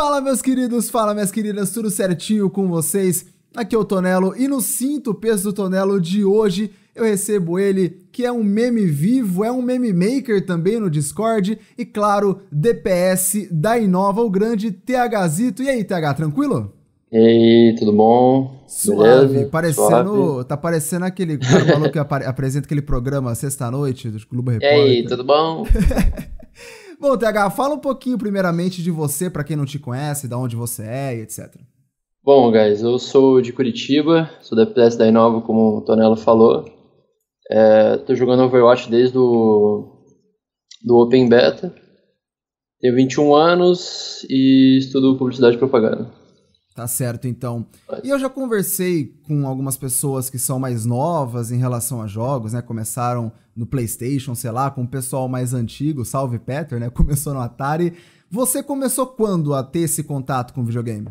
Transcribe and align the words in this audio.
Fala, 0.00 0.20
meus 0.20 0.40
queridos, 0.40 0.88
fala, 0.88 1.12
minhas 1.12 1.32
queridas, 1.32 1.72
tudo 1.72 1.90
certinho 1.90 2.48
com 2.48 2.68
vocês? 2.68 3.26
Aqui 3.56 3.74
é 3.74 3.78
o 3.78 3.84
Tonelo 3.84 4.32
e 4.36 4.46
no 4.46 4.60
Cinto 4.60 5.12
Peso 5.12 5.50
do 5.50 5.52
Tonelo 5.52 6.00
de 6.00 6.24
hoje 6.24 6.70
eu 6.94 7.02
recebo 7.02 7.58
ele, 7.58 8.06
que 8.12 8.24
é 8.24 8.30
um 8.30 8.44
meme 8.44 8.86
vivo, 8.86 9.42
é 9.42 9.50
um 9.50 9.60
meme 9.60 9.92
maker 9.92 10.46
também 10.46 10.78
no 10.78 10.88
Discord 10.88 11.58
e, 11.76 11.84
claro, 11.84 12.42
DPS 12.52 13.48
da 13.50 13.76
Inova, 13.76 14.22
o 14.22 14.30
grande 14.30 14.70
THzito. 14.70 15.64
E 15.64 15.68
aí, 15.68 15.82
TH, 15.82 16.14
tranquilo? 16.14 16.72
E 17.10 17.18
aí, 17.18 17.74
tudo 17.76 17.92
bom? 17.92 18.62
Suave, 18.68 19.26
Beleza? 19.26 19.50
parecendo. 19.50 20.14
Suave. 20.14 20.44
Tá 20.44 20.56
parecendo 20.56 21.06
aquele 21.06 21.38
cara 21.38 21.64
maluco 21.64 21.90
que 21.90 21.98
apresenta 22.24 22.66
aquele 22.66 22.82
programa 22.82 23.34
Sexta-Noite 23.34 24.10
do 24.10 24.18
Globo 24.30 24.52
Repórter. 24.52 24.78
E 24.78 24.80
aí, 24.80 25.04
tudo 25.04 25.24
bom? 25.24 25.66
bom, 27.00 27.16
TH, 27.16 27.50
fala 27.50 27.74
um 27.74 27.80
pouquinho 27.80 28.18
primeiramente 28.18 28.82
de 28.82 28.90
você, 28.90 29.30
para 29.30 29.44
quem 29.44 29.56
não 29.56 29.64
te 29.64 29.78
conhece, 29.78 30.28
de 30.28 30.34
onde 30.34 30.56
você 30.56 30.82
é 30.82 31.16
e 31.16 31.20
etc. 31.20 31.54
Bom, 32.22 32.50
guys, 32.52 32.82
eu 32.82 32.98
sou 32.98 33.40
de 33.40 33.52
Curitiba, 33.52 34.30
sou 34.42 34.56
da 34.56 34.66
PS 34.66 34.96
da 34.96 35.06
Inova, 35.06 35.40
como 35.40 35.78
o 35.78 35.80
Tonelo 35.82 36.16
falou. 36.16 36.64
É, 37.50 37.96
tô 37.98 38.14
jogando 38.14 38.42
Overwatch 38.42 38.90
desde 38.90 39.16
o 39.16 40.04
do 40.84 40.96
Open 40.98 41.28
Beta. 41.28 41.74
Tenho 42.80 42.94
21 42.94 43.34
anos 43.34 44.24
e 44.28 44.78
estudo 44.78 45.16
publicidade 45.16 45.56
e 45.56 45.58
propaganda. 45.58 46.10
Tá 46.78 46.86
certo, 46.86 47.26
então. 47.26 47.66
E 48.04 48.08
eu 48.08 48.20
já 48.20 48.28
conversei 48.28 49.12
com 49.26 49.48
algumas 49.48 49.76
pessoas 49.76 50.30
que 50.30 50.38
são 50.38 50.60
mais 50.60 50.86
novas 50.86 51.50
em 51.50 51.58
relação 51.58 52.00
a 52.00 52.06
jogos, 52.06 52.52
né? 52.52 52.62
Começaram 52.62 53.32
no 53.56 53.66
PlayStation, 53.66 54.32
sei 54.36 54.52
lá, 54.52 54.70
com 54.70 54.84
o 54.84 54.86
pessoal 54.86 55.28
mais 55.28 55.52
antigo, 55.52 56.04
salve 56.04 56.38
Peter, 56.38 56.78
né? 56.78 56.88
Começou 56.94 57.34
no 57.34 57.40
Atari. 57.40 57.94
Você 58.30 58.62
começou 58.62 59.08
quando 59.08 59.54
a 59.54 59.64
ter 59.64 59.80
esse 59.80 60.04
contato 60.04 60.54
com 60.54 60.64
videogame? 60.64 61.08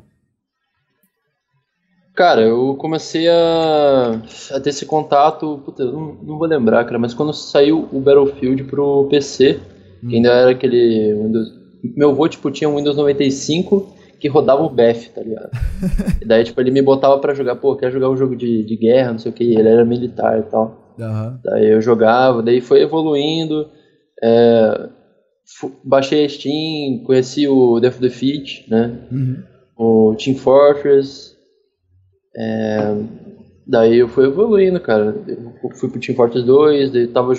Cara, 2.15 2.43
eu 2.43 2.73
comecei 2.79 3.27
a, 3.27 4.21
a 4.51 4.59
ter 4.61 4.69
esse 4.69 4.85
contato, 4.85 5.61
puta, 5.65 5.83
eu 5.83 5.91
não, 5.91 6.13
não, 6.23 6.37
vou 6.37 6.47
lembrar, 6.47 6.85
cara, 6.85 6.97
mas 6.97 7.13
quando 7.13 7.33
saiu 7.33 7.89
o 7.91 7.99
Battlefield 7.99 8.63
pro 8.63 9.05
PC, 9.09 9.59
hum. 10.01 10.07
que 10.07 10.15
ainda 10.15 10.29
era 10.29 10.51
aquele 10.51 11.13
Windows. 11.13 11.53
Meu 11.83 12.11
avô, 12.11 12.25
tipo, 12.29 12.49
tinha 12.51 12.69
um 12.69 12.77
Windows 12.77 12.95
95 12.95 13.96
que 14.19 14.27
rodava 14.27 14.63
o 14.63 14.69
BF, 14.69 15.09
tá 15.09 15.21
ligado? 15.21 15.49
e 16.21 16.25
daí, 16.25 16.43
tipo, 16.43 16.59
ele 16.59 16.71
me 16.71 16.81
botava 16.81 17.17
pra 17.19 17.33
jogar, 17.33 17.55
pô, 17.55 17.75
quer 17.75 17.91
jogar 17.91 18.09
um 18.09 18.17
jogo 18.17 18.35
de, 18.35 18.63
de 18.63 18.75
guerra, 18.75 19.11
não 19.11 19.19
sei 19.19 19.31
o 19.31 19.35
que, 19.35 19.43
ele 19.43 19.69
era 19.69 19.85
militar 19.85 20.39
e 20.39 20.43
tal. 20.43 20.95
Uhum. 20.97 21.37
Daí 21.43 21.67
eu 21.67 21.81
jogava, 21.81 22.41
daí 22.41 22.59
foi 22.59 22.81
evoluindo, 22.81 23.69
é, 24.21 24.89
baixei 25.83 26.25
a 26.25 26.29
Steam, 26.29 27.03
conheci 27.05 27.47
o 27.47 27.79
Death 27.79 27.99
Defeat, 27.99 28.65
né? 28.69 28.99
Uhum. 29.11 29.43
O 29.77 30.15
Team 30.15 30.35
Fortress. 30.35 31.35
É, 32.35 32.95
daí 33.65 33.97
eu 33.97 34.07
fui 34.07 34.25
evoluindo, 34.25 34.79
cara. 34.79 35.15
Eu 35.27 35.69
fui 35.75 35.89
pro 35.89 35.99
Team 35.99 36.15
Fortress 36.15 36.45
2, 36.45 36.91
daí 36.91 37.07
tava. 37.07 37.33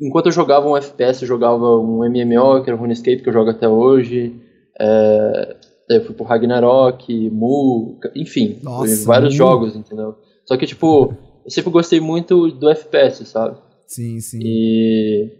Enquanto 0.00 0.26
eu 0.26 0.32
jogava 0.32 0.68
um 0.68 0.76
FPS, 0.76 1.22
eu 1.22 1.28
jogava 1.28 1.78
um 1.78 1.98
MMO, 1.98 2.62
que 2.62 2.70
era 2.70 2.76
o 2.76 2.80
RuneScape, 2.80 3.22
que 3.22 3.28
eu 3.28 3.32
jogo 3.32 3.50
até 3.50 3.68
hoje. 3.68 4.34
É, 4.80 5.56
Daí 5.92 5.98
eu 5.98 6.06
fui 6.06 6.14
pro 6.14 6.24
Ragnarok, 6.24 7.30
Mu, 7.30 8.00
enfim, 8.16 8.58
Nossa, 8.62 9.04
vários 9.04 9.34
Mu. 9.34 9.38
jogos, 9.38 9.76
entendeu? 9.76 10.16
Só 10.46 10.56
que, 10.56 10.66
tipo, 10.66 11.14
eu 11.44 11.50
sempre 11.50 11.70
gostei 11.70 12.00
muito 12.00 12.50
do 12.50 12.70
FPS, 12.70 13.26
sabe? 13.26 13.58
Sim, 13.86 14.18
sim. 14.20 14.38
E. 14.42 15.30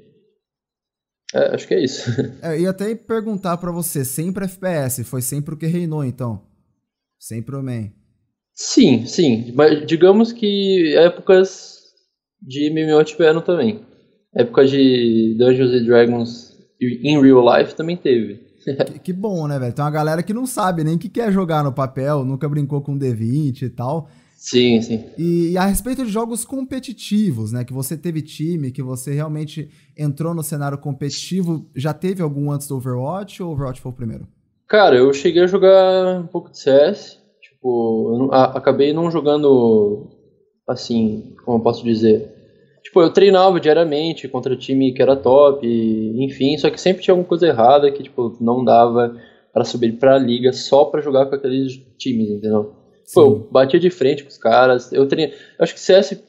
É, 1.34 1.54
acho 1.54 1.66
que 1.66 1.72
é 1.72 1.82
isso. 1.82 2.10
É, 2.42 2.60
ia 2.60 2.68
até 2.68 2.94
perguntar 2.94 3.56
para 3.56 3.72
você, 3.72 4.04
sempre 4.04 4.44
FPS, 4.44 5.02
foi 5.04 5.22
sempre 5.22 5.54
o 5.54 5.56
que 5.56 5.66
reinou, 5.66 6.04
então? 6.04 6.42
Sempre 7.18 7.56
o 7.56 7.62
main? 7.62 7.90
Sim, 8.54 9.06
sim. 9.06 9.52
Mas 9.54 9.86
digamos 9.86 10.32
que 10.32 10.94
épocas 10.98 11.78
de 12.42 12.68
MMO 12.68 13.02
tiveram 13.04 13.40
também. 13.40 13.80
Época 14.34 14.66
de 14.66 15.34
Dungeons 15.38 15.70
and 15.70 15.84
Dragons 15.84 16.52
in 16.80 17.22
real 17.22 17.42
life 17.42 17.74
também 17.74 17.96
teve. 17.96 18.51
Que, 18.62 18.98
que, 18.98 19.12
bom, 19.12 19.46
né, 19.46 19.58
velho? 19.58 19.72
Tem 19.72 19.84
uma 19.84 19.90
galera 19.90 20.22
que 20.22 20.32
não 20.32 20.46
sabe 20.46 20.84
nem 20.84 20.96
o 20.96 20.98
que 20.98 21.08
quer 21.08 21.32
jogar 21.32 21.64
no 21.64 21.72
papel, 21.72 22.24
nunca 22.24 22.48
brincou 22.48 22.80
com 22.80 22.98
D20 22.98 23.62
e 23.62 23.70
tal. 23.70 24.08
Sim, 24.36 24.82
sim. 24.82 25.04
E, 25.16 25.50
e, 25.52 25.56
a 25.56 25.66
respeito 25.66 26.04
de 26.04 26.10
jogos 26.10 26.44
competitivos, 26.44 27.52
né? 27.52 27.64
Que 27.64 27.72
você 27.72 27.96
teve 27.96 28.20
time, 28.22 28.72
que 28.72 28.82
você 28.82 29.12
realmente 29.12 29.70
entrou 29.96 30.34
no 30.34 30.42
cenário 30.42 30.76
competitivo, 30.78 31.70
já 31.76 31.94
teve 31.94 32.22
algum 32.22 32.50
antes 32.50 32.66
do 32.66 32.76
Overwatch 32.76 33.40
ou 33.40 33.52
Overwatch 33.52 33.80
foi 33.80 33.92
o 33.92 33.94
primeiro? 33.94 34.26
Cara, 34.66 34.96
eu 34.96 35.12
cheguei 35.12 35.42
a 35.42 35.46
jogar 35.46 36.18
um 36.18 36.26
pouco 36.26 36.50
de 36.50 36.58
CS. 36.58 37.20
Tipo, 37.40 38.10
eu 38.12 38.18
não, 38.18 38.32
a, 38.32 38.44
acabei 38.56 38.92
não 38.92 39.12
jogando 39.12 40.08
assim, 40.66 41.36
como 41.44 41.58
eu 41.58 41.62
posso 41.62 41.84
dizer, 41.84 42.41
Tipo, 42.92 43.00
eu 43.00 43.10
treinava 43.10 43.58
diariamente 43.58 44.28
contra 44.28 44.54
time 44.54 44.92
que 44.92 45.00
era 45.00 45.16
top, 45.16 45.66
enfim, 45.66 46.58
só 46.58 46.68
que 46.68 46.78
sempre 46.78 47.02
tinha 47.02 47.14
alguma 47.14 47.26
coisa 47.26 47.46
errada 47.46 47.90
que, 47.90 48.02
tipo, 48.02 48.36
não 48.38 48.62
dava 48.62 49.16
para 49.50 49.64
subir 49.64 49.92
pra 49.92 50.18
liga 50.18 50.52
só 50.52 50.84
para 50.84 51.00
jogar 51.00 51.24
com 51.24 51.34
aqueles 51.34 51.72
times, 51.96 52.28
entendeu? 52.28 52.74
Sim. 53.02 53.14
Pô, 53.14 53.20
eu 53.22 53.48
batia 53.50 53.80
de 53.80 53.88
frente 53.88 54.22
com 54.22 54.28
os 54.28 54.36
caras, 54.36 54.92
eu 54.92 55.08
treinei. 55.08 55.34
Eu 55.34 55.62
acho 55.62 55.72
que 55.72 55.80
CS 55.80 56.22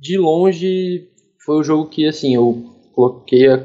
de 0.00 0.16
longe 0.16 1.10
foi 1.44 1.56
o 1.56 1.62
jogo 1.62 1.90
que, 1.90 2.06
assim, 2.06 2.34
eu 2.34 2.56
coloquei 2.94 3.46
a 3.46 3.62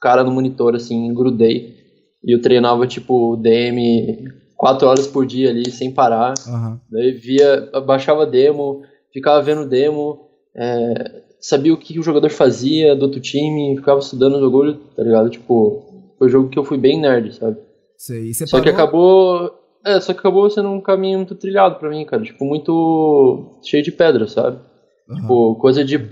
cara 0.00 0.24
no 0.24 0.30
monitor, 0.30 0.74
assim, 0.74 1.12
grudei. 1.12 1.76
E 2.24 2.34
eu 2.34 2.40
treinava, 2.40 2.86
tipo, 2.86 3.36
DM 3.36 4.24
quatro 4.56 4.88
horas 4.88 5.06
por 5.06 5.26
dia 5.26 5.50
ali, 5.50 5.70
sem 5.70 5.92
parar. 5.92 6.32
Uhum. 6.48 6.80
Daí 6.90 7.12
via, 7.12 7.70
baixava 7.86 8.24
demo, 8.24 8.80
ficava 9.12 9.42
vendo 9.42 9.68
demo. 9.68 10.30
É, 10.56 11.24
sabia 11.44 11.74
o 11.74 11.76
que 11.76 11.98
o 11.98 12.02
jogador 12.02 12.30
fazia 12.30 12.96
do 12.96 13.02
outro 13.02 13.20
time, 13.20 13.76
ficava 13.76 13.98
estudando 13.98 14.36
o 14.36 14.40
jogo, 14.40 14.72
tá 14.96 15.02
ligado? 15.02 15.28
Tipo, 15.28 16.14
foi 16.18 16.26
um 16.26 16.30
jogo 16.30 16.48
que 16.48 16.58
eu 16.58 16.64
fui 16.64 16.78
bem 16.78 16.98
nerd, 16.98 17.34
sabe? 17.34 17.58
Sei, 17.98 18.32
só 18.32 18.46
parou... 18.46 18.64
que 18.64 18.70
acabou. 18.70 19.52
É, 19.84 20.00
só 20.00 20.14
que 20.14 20.20
acabou 20.20 20.48
sendo 20.48 20.70
um 20.70 20.80
caminho 20.80 21.18
muito 21.18 21.34
trilhado 21.34 21.78
pra 21.78 21.90
mim, 21.90 22.02
cara. 22.06 22.22
Tipo, 22.22 22.46
muito 22.46 23.60
cheio 23.62 23.82
de 23.82 23.92
pedra, 23.92 24.26
sabe? 24.26 24.58
Uhum. 25.06 25.16
Tipo, 25.16 25.54
coisa 25.56 25.84
de. 25.84 26.08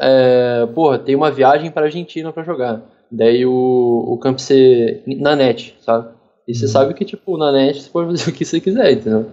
É, 0.00 0.64
porra, 0.72 0.96
tem 0.96 1.16
uma 1.16 1.32
viagem 1.32 1.72
pra 1.72 1.86
Argentina 1.86 2.32
pra 2.32 2.44
jogar. 2.44 2.80
Daí 3.10 3.44
o, 3.44 3.52
o 3.52 4.16
campo 4.18 4.40
ser 4.40 5.02
na 5.06 5.34
net, 5.34 5.74
sabe? 5.80 6.14
E 6.46 6.54
você 6.54 6.66
uhum. 6.66 6.70
sabe 6.70 6.94
que, 6.94 7.04
tipo, 7.04 7.36
na 7.36 7.50
net 7.50 7.82
você 7.82 7.90
pode 7.90 8.10
fazer 8.10 8.30
o 8.30 8.32
que 8.32 8.44
você 8.44 8.60
quiser, 8.60 8.92
entendeu? 8.92 9.26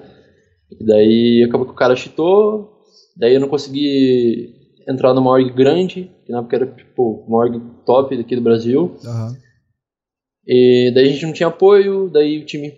E 0.72 0.84
daí 0.84 1.46
acabou 1.48 1.68
que 1.68 1.74
o 1.74 1.76
cara 1.76 1.96
cheatou, 1.96 2.82
daí 3.16 3.36
eu 3.36 3.40
não 3.40 3.48
consegui 3.48 4.65
entrar 4.88 5.14
numa 5.14 5.32
org 5.32 5.52
grande, 5.52 6.12
que 6.26 6.32
na 6.32 6.40
época 6.40 6.56
era 6.56 6.68
tipo 6.68 7.26
uma 7.28 7.38
org 7.38 7.60
top 7.86 8.16
daqui 8.16 8.36
do 8.36 8.42
Brasil. 8.42 8.96
Uhum. 9.04 9.36
E 10.48 10.92
daí 10.94 11.10
a 11.10 11.12
gente 11.12 11.26
não 11.26 11.34
tinha 11.34 11.48
apoio, 11.48 12.10
daí 12.10 12.40
o 12.40 12.46
time 12.46 12.74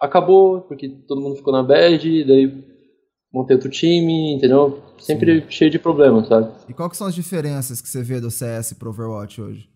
acabou, 0.00 0.62
porque 0.62 0.88
todo 0.88 1.20
mundo 1.20 1.36
ficou 1.36 1.52
na 1.52 1.62
bad, 1.62 2.24
daí 2.24 2.64
montei 3.32 3.56
outro 3.56 3.70
time, 3.70 4.34
entendeu? 4.34 4.82
Sempre 4.98 5.42
Sim. 5.42 5.50
cheio 5.50 5.70
de 5.70 5.78
problemas, 5.78 6.28
sabe? 6.28 6.50
E 6.68 6.72
quais 6.72 6.90
que 6.90 6.96
são 6.96 7.06
as 7.06 7.14
diferenças 7.14 7.80
que 7.80 7.88
você 7.88 8.02
vê 8.02 8.20
do 8.20 8.30
CS 8.30 8.72
pro 8.72 8.90
Overwatch 8.90 9.42
hoje? 9.42 9.68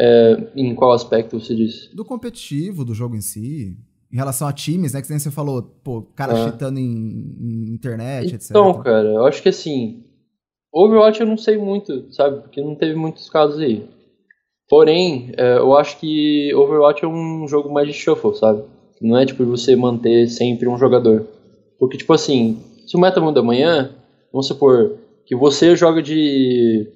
É, 0.00 0.52
em 0.54 0.74
qual 0.74 0.92
aspecto 0.92 1.38
você 1.38 1.54
disse? 1.54 1.94
Do 1.94 2.04
competitivo, 2.04 2.84
do 2.84 2.94
jogo 2.94 3.16
em 3.16 3.20
si. 3.20 3.76
Em 4.10 4.16
relação 4.16 4.48
a 4.48 4.52
times, 4.52 4.94
né? 4.94 5.02
Que 5.02 5.10
nem 5.10 5.18
você 5.18 5.30
falou, 5.30 5.62
pô, 5.62 6.02
cara 6.02 6.32
é. 6.32 6.44
cheatando 6.44 6.78
em, 6.78 6.84
em 6.84 7.74
internet, 7.74 8.26
então, 8.26 8.36
etc. 8.36 8.50
Então, 8.50 8.82
cara, 8.82 9.08
eu 9.08 9.26
acho 9.26 9.42
que 9.42 9.50
assim, 9.50 10.04
Overwatch 10.72 11.20
eu 11.20 11.26
não 11.26 11.36
sei 11.36 11.56
muito, 11.56 12.12
sabe? 12.12 12.42
Porque 12.42 12.60
não 12.60 12.74
teve 12.74 12.94
muitos 12.94 13.28
casos 13.30 13.58
aí. 13.60 13.84
Porém, 14.68 15.32
é, 15.36 15.58
eu 15.58 15.76
acho 15.76 15.98
que 15.98 16.54
Overwatch 16.54 17.04
é 17.04 17.08
um 17.08 17.48
jogo 17.48 17.72
mais 17.72 17.88
de 17.88 17.94
shuffle, 17.94 18.34
sabe? 18.36 18.62
Não 19.00 19.16
é 19.16 19.24
tipo 19.24 19.44
você 19.44 19.74
manter 19.74 20.28
sempre 20.28 20.68
um 20.68 20.76
jogador. 20.76 21.26
Porque, 21.78 21.96
tipo 21.96 22.12
assim, 22.12 22.60
se 22.86 22.96
o 22.96 23.00
meta 23.00 23.20
muda 23.20 23.40
amanhã, 23.40 23.94
vamos 24.32 24.46
supor 24.46 24.98
que 25.24 25.36
você 25.36 25.76
joga 25.76 26.02
de. 26.02 26.90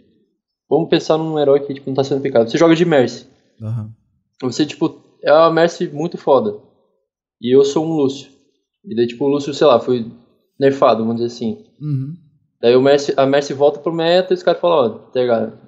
Vamos 0.69 0.89
pensar 0.89 1.17
num 1.17 1.39
herói 1.39 1.61
que 1.61 1.75
tipo, 1.75 1.89
não 1.89 1.95
tá 1.95 2.03
sendo 2.03 2.21
picado. 2.21 2.51
Você 2.51 2.59
joga 2.59 2.75
de 2.75 2.85
Mercy. 2.85 3.27
Uhum. 3.61 3.91
Você, 4.43 4.67
tipo, 4.67 4.97
é 5.23 5.33
uma 5.33 5.51
Mercy 5.51 5.89
muito 5.89 6.19
foda. 6.19 6.57
E 7.41 7.55
eu 7.55 7.65
sou 7.65 7.85
um 7.85 7.95
Lúcio. 7.95 8.31
E 8.85 8.95
daí, 8.95 9.07
tipo, 9.07 9.25
o 9.25 9.29
Lúcio, 9.29 9.55
sei 9.55 9.67
lá, 9.67 9.79
foi 9.79 10.07
nerfado, 10.59 11.05
vamos 11.05 11.17
dizer 11.17 11.27
assim. 11.27 11.65
Uhum. 11.81 12.15
Daí 12.63 12.77
o 12.77 12.81
Messi, 12.81 13.13
a 13.17 13.27
Messi 13.27 13.53
volta 13.53 13.81
pro 13.81 13.93
meta 13.93 14.33
e 14.33 14.37
os 14.37 14.43
caras 14.43 14.61
falam, 14.61 14.79
ó, 14.79 14.89
tá 15.11 15.21
ligado? 15.21 15.59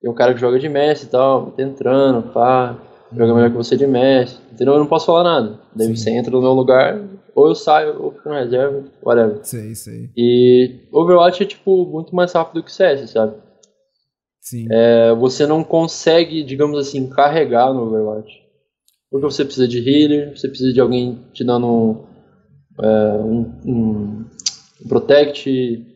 Tem 0.00 0.10
um 0.10 0.14
cara 0.14 0.34
que 0.34 0.40
joga 0.40 0.58
de 0.58 0.68
Messi 0.68 1.06
e 1.06 1.08
tal, 1.08 1.52
tá 1.52 1.62
entrando, 1.62 2.32
pá, 2.32 2.76
joga 3.16 3.32
melhor 3.32 3.50
que 3.50 3.56
você 3.56 3.76
de 3.76 3.86
Messi, 3.86 4.36
entendeu? 4.52 4.74
Eu 4.74 4.80
não 4.80 4.86
posso 4.88 5.06
falar 5.06 5.22
nada. 5.22 5.60
Daí 5.76 5.86
Sim. 5.86 5.96
você 5.96 6.10
entra 6.10 6.32
no 6.32 6.42
meu 6.42 6.52
lugar, 6.52 7.00
ou 7.36 7.46
eu 7.46 7.54
saio, 7.54 8.02
ou 8.02 8.10
fico 8.10 8.28
na 8.28 8.40
reserva, 8.40 8.82
whatever. 9.00 9.38
Sei, 9.44 9.76
sei. 9.76 10.10
E 10.16 10.80
Overwatch 10.92 11.44
é, 11.44 11.46
tipo, 11.46 11.86
muito 11.86 12.16
mais 12.16 12.32
rápido 12.32 12.64
que 12.64 12.72
CS, 12.72 13.10
sabe? 13.10 13.36
Sim. 14.40 14.66
É, 14.72 15.14
você 15.14 15.46
não 15.46 15.62
consegue, 15.62 16.42
digamos 16.42 16.76
assim, 16.76 17.08
carregar 17.08 17.72
no 17.72 17.86
Overwatch. 17.86 18.42
Porque 19.08 19.24
você 19.24 19.44
precisa 19.44 19.68
de 19.68 19.78
healer, 19.78 20.36
você 20.36 20.48
precisa 20.48 20.72
de 20.72 20.80
alguém 20.80 21.20
te 21.32 21.44
dando 21.44 22.04
é, 22.82 22.86
um, 23.18 23.60
um, 23.64 24.24
um 24.84 24.88
protect, 24.88 25.91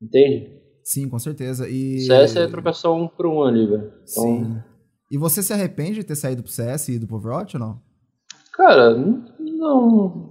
entende? 0.00 0.56
Sim, 0.82 1.08
com 1.08 1.18
certeza. 1.18 1.68
E... 1.68 2.00
CS 2.00 2.36
é 2.36 2.46
trocar 2.46 2.72
só 2.72 2.94
um 2.94 3.08
por 3.08 3.26
um 3.26 3.42
ali, 3.42 3.66
velho. 3.66 3.92
Então, 4.08 4.24
Sim. 4.24 4.62
E 5.10 5.18
você 5.18 5.42
se 5.42 5.52
arrepende 5.52 5.94
de 5.94 6.04
ter 6.04 6.16
saído 6.16 6.42
pro 6.42 6.52
CS 6.52 6.88
e 6.88 6.92
ido 6.94 7.06
pro 7.06 7.16
Overwatch 7.16 7.56
ou 7.56 7.60
não? 7.60 7.80
Cara, 8.52 8.96
não. 9.38 10.30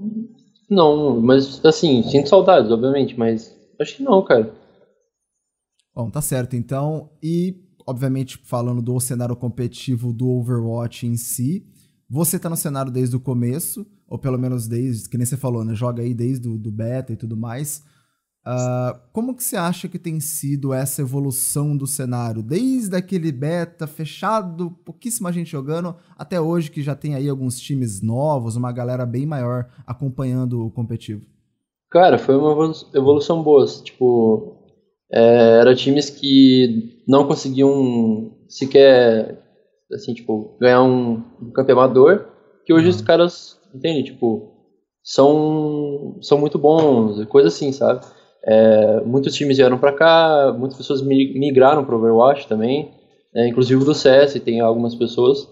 Não, 0.70 1.22
mas 1.22 1.64
assim, 1.64 2.02
sinto 2.04 2.28
saudades, 2.28 2.72
obviamente, 2.72 3.18
mas 3.18 3.56
acho 3.80 3.98
que 3.98 4.04
não, 4.04 4.24
cara. 4.24 4.54
Bom, 5.94 6.10
tá 6.10 6.22
certo 6.22 6.56
então. 6.56 7.12
E, 7.22 7.56
obviamente, 7.88 8.38
falando 8.44 8.82
do 8.82 9.00
cenário 9.00 9.36
competitivo 9.36 10.12
do 10.12 10.30
Overwatch 10.30 11.06
em 11.06 11.16
si, 11.16 11.66
você 12.10 12.38
tá 12.38 12.50
no 12.50 12.58
cenário 12.58 12.92
desde 12.92 13.16
o 13.16 13.20
começo, 13.20 13.86
ou 14.08 14.18
pelo 14.20 14.38
menos 14.38 14.68
desde, 14.68 15.08
que 15.08 15.18
nem 15.18 15.26
você 15.26 15.38
falou, 15.38 15.64
né? 15.64 15.74
Joga 15.74 16.02
aí 16.02 16.14
desde 16.14 16.48
o 16.48 16.58
do 16.58 16.72
beta 16.72 17.14
e 17.14 17.16
tudo 17.16 17.38
mais. 17.38 17.84
Uh, 18.48 19.00
como 19.12 19.36
que 19.36 19.44
você 19.44 19.58
acha 19.58 19.88
que 19.88 19.98
tem 19.98 20.20
sido 20.20 20.72
essa 20.72 21.02
evolução 21.02 21.76
do 21.76 21.88
cenário? 21.88 22.44
Desde 22.44 22.96
aquele 22.96 23.32
beta 23.32 23.88
fechado, 23.88 24.70
pouquíssima 24.86 25.34
gente 25.34 25.50
jogando, 25.52 25.96
até 26.16 26.40
hoje 26.40 26.70
que 26.70 26.84
já 26.84 26.96
tem 26.96 27.16
aí 27.16 27.28
alguns 27.28 27.60
times 27.60 28.04
novos, 28.04 28.56
uma 28.56 28.72
galera 28.72 29.04
bem 29.04 29.26
maior 29.26 29.68
acompanhando 29.88 30.64
o 30.64 30.70
competitivo. 30.70 31.26
Cara, 31.90 32.20
foi 32.20 32.36
uma 32.36 32.72
evolução 32.94 33.42
boa. 33.42 33.66
Tipo, 33.66 34.58
é, 35.12 35.60
era 35.62 35.76
times 35.76 36.10
que 36.12 37.02
não 37.08 37.28
conseguiam 37.28 38.32
sequer, 38.48 39.42
assim, 39.92 40.14
tipo, 40.14 40.56
ganhar 40.60 40.84
um, 40.84 41.24
um 41.42 41.52
campeonato 41.52 41.96
que 42.64 42.74
hoje 42.74 42.90
uhum. 42.90 42.96
os 42.96 43.02
caras, 43.02 43.60
entende? 43.74 44.12
Tipo, 44.12 44.52
são, 45.04 46.18
são 46.22 46.38
muito 46.38 46.60
bons, 46.60 47.24
coisa 47.26 47.48
assim, 47.48 47.72
sabe? 47.72 48.06
É, 48.48 49.02
muitos 49.02 49.34
times 49.34 49.58
vieram 49.58 49.78
para 49.80 49.92
cá, 49.92 50.54
muitas 50.56 50.78
pessoas 50.78 51.02
migraram 51.02 51.84
para 51.84 51.96
Overwatch 51.96 52.48
também, 52.48 52.92
né, 53.34 53.48
inclusive 53.48 53.84
do 53.84 53.94
CS 53.94 54.40
tem 54.40 54.60
algumas 54.60 54.94
pessoas. 54.94 55.48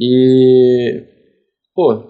E, 0.00 1.02
pô, 1.74 2.04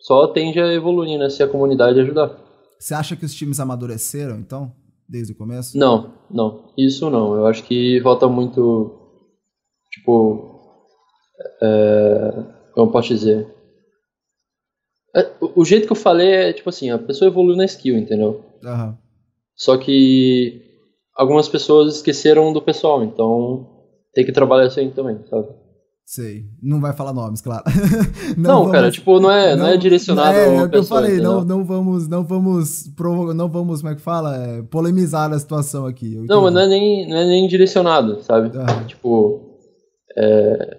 só 0.00 0.28
tende 0.28 0.58
a 0.58 0.72
evoluir, 0.72 1.18
né, 1.18 1.28
se 1.28 1.42
a 1.42 1.48
comunidade 1.48 2.00
ajudar. 2.00 2.34
Você 2.78 2.94
acha 2.94 3.14
que 3.14 3.24
os 3.26 3.34
times 3.34 3.60
amadureceram, 3.60 4.38
então, 4.38 4.72
desde 5.06 5.32
o 5.32 5.36
começo? 5.36 5.76
Não, 5.76 6.14
não, 6.30 6.72
isso 6.78 7.10
não. 7.10 7.34
Eu 7.34 7.46
acho 7.46 7.62
que 7.64 8.00
falta 8.02 8.26
muito, 8.26 8.98
tipo, 9.92 10.58
é, 11.62 12.44
como 12.72 12.90
posso 12.90 13.08
dizer? 13.08 13.46
É, 15.14 15.30
o 15.40 15.64
jeito 15.64 15.86
que 15.86 15.92
eu 15.92 15.96
falei 15.96 16.30
é, 16.30 16.52
tipo 16.52 16.70
assim, 16.70 16.88
a 16.88 16.98
pessoa 16.98 17.28
evoluiu 17.28 17.56
na 17.56 17.64
skill, 17.66 17.98
entendeu? 17.98 18.42
Aham. 18.64 18.88
Uhum. 18.88 18.99
Só 19.60 19.76
que 19.76 20.62
algumas 21.14 21.46
pessoas 21.46 21.96
esqueceram 21.96 22.50
do 22.50 22.62
pessoal, 22.62 23.04
então 23.04 23.68
tem 24.14 24.24
que 24.24 24.32
trabalhar 24.32 24.68
isso 24.68 24.80
aí 24.80 24.90
também, 24.90 25.18
sabe? 25.28 25.48
Sei. 26.06 26.44
Não 26.62 26.80
vai 26.80 26.94
falar 26.94 27.12
nomes, 27.12 27.42
claro. 27.42 27.62
não, 28.38 28.42
não 28.42 28.58
vamos, 28.60 28.72
cara, 28.72 28.90
tipo, 28.90 29.20
não 29.20 29.30
é, 29.30 29.54
não, 29.54 29.64
não 29.64 29.70
é 29.70 29.76
direcionado 29.76 30.34
é, 30.34 30.56
é 30.56 30.62
o 30.62 30.70
que 30.70 30.78
eu 30.78 30.82
falei, 30.82 31.18
não, 31.18 31.44
não 31.44 31.62
vamos, 31.62 32.08
não 32.08 32.24
vamos, 32.24 32.90
não 33.36 33.48
vamos, 33.50 33.82
como 33.82 33.92
é 33.92 33.96
que 33.96 34.00
fala, 34.00 34.34
é, 34.34 34.62
polemizar 34.62 35.30
a 35.30 35.38
situação 35.38 35.84
aqui. 35.84 36.16
Não, 36.26 36.40
mas 36.40 36.54
não 36.54 36.62
é 36.62 36.66
nem, 36.66 37.06
não 37.06 37.16
é 37.18 37.26
nem 37.26 37.46
direcionado, 37.46 38.22
sabe? 38.22 38.50
Ah. 38.56 38.84
Tipo, 38.84 39.58
é, 40.16 40.78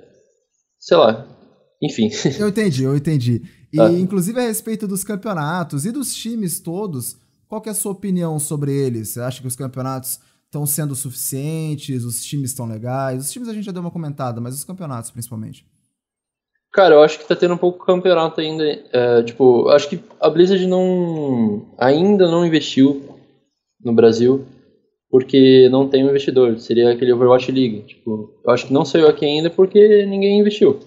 sei 0.80 0.98
lá, 0.98 1.27
enfim. 1.80 2.10
Eu 2.39 2.48
entendi, 2.48 2.84
eu 2.84 2.98
entendi. 2.98 3.44
E, 3.72 3.80
ah. 3.80 3.92
inclusive, 3.92 4.39
a 4.39 4.48
respeito 4.48 4.88
dos 4.88 5.04
campeonatos 5.04 5.86
e 5.86 5.92
dos 5.92 6.16
times 6.16 6.60
todos, 6.60 7.21
qual 7.51 7.62
é 7.65 7.69
a 7.69 7.74
sua 7.74 7.92
opinião 7.92 8.39
sobre 8.39 8.71
eles? 8.74 9.09
Você 9.09 9.19
acha 9.19 9.42
que 9.42 9.48
os 9.48 9.57
campeonatos 9.57 10.21
estão 10.45 10.65
sendo 10.65 10.95
suficientes? 10.95 12.06
Os 12.06 12.24
times 12.24 12.51
estão 12.51 12.65
legais? 12.65 13.25
Os 13.25 13.30
times 13.30 13.50
a 13.50 13.53
gente 13.53 13.65
já 13.65 13.74
deu 13.74 13.81
uma 13.81 13.92
comentada, 13.92 14.39
mas 14.39 14.56
os 14.56 14.63
campeonatos 14.63 15.12
principalmente. 15.12 15.65
Cara, 16.71 16.95
eu 16.95 17.03
acho 17.03 17.19
que 17.19 17.27
tá 17.27 17.36
tendo 17.36 17.53
um 17.53 17.57
pouco 17.57 17.86
campeonato 17.86 18.39
ainda. 18.39 18.63
É, 18.94 19.24
tipo, 19.24 19.68
acho 19.68 19.89
que 19.89 20.01
a 20.21 20.30
Blizzard 20.30 20.65
não 20.65 21.68
ainda 21.77 22.31
não 22.31 22.45
investiu 22.45 23.03
no 23.83 23.92
Brasil 23.92 24.45
porque 25.09 25.68
não 25.68 25.89
tem 25.89 26.06
um 26.06 26.09
investidor. 26.09 26.57
Seria 26.57 26.89
aquele 26.89 27.12
Overwatch 27.12 27.51
League. 27.51 27.81
Tipo, 27.81 28.33
eu 28.45 28.51
acho 28.51 28.68
que 28.68 28.74
não 28.74 28.86
saiu 28.86 29.09
aqui 29.09 29.25
ainda 29.25 29.50
porque 29.50 30.06
ninguém 30.06 30.39
investiu. 30.39 30.80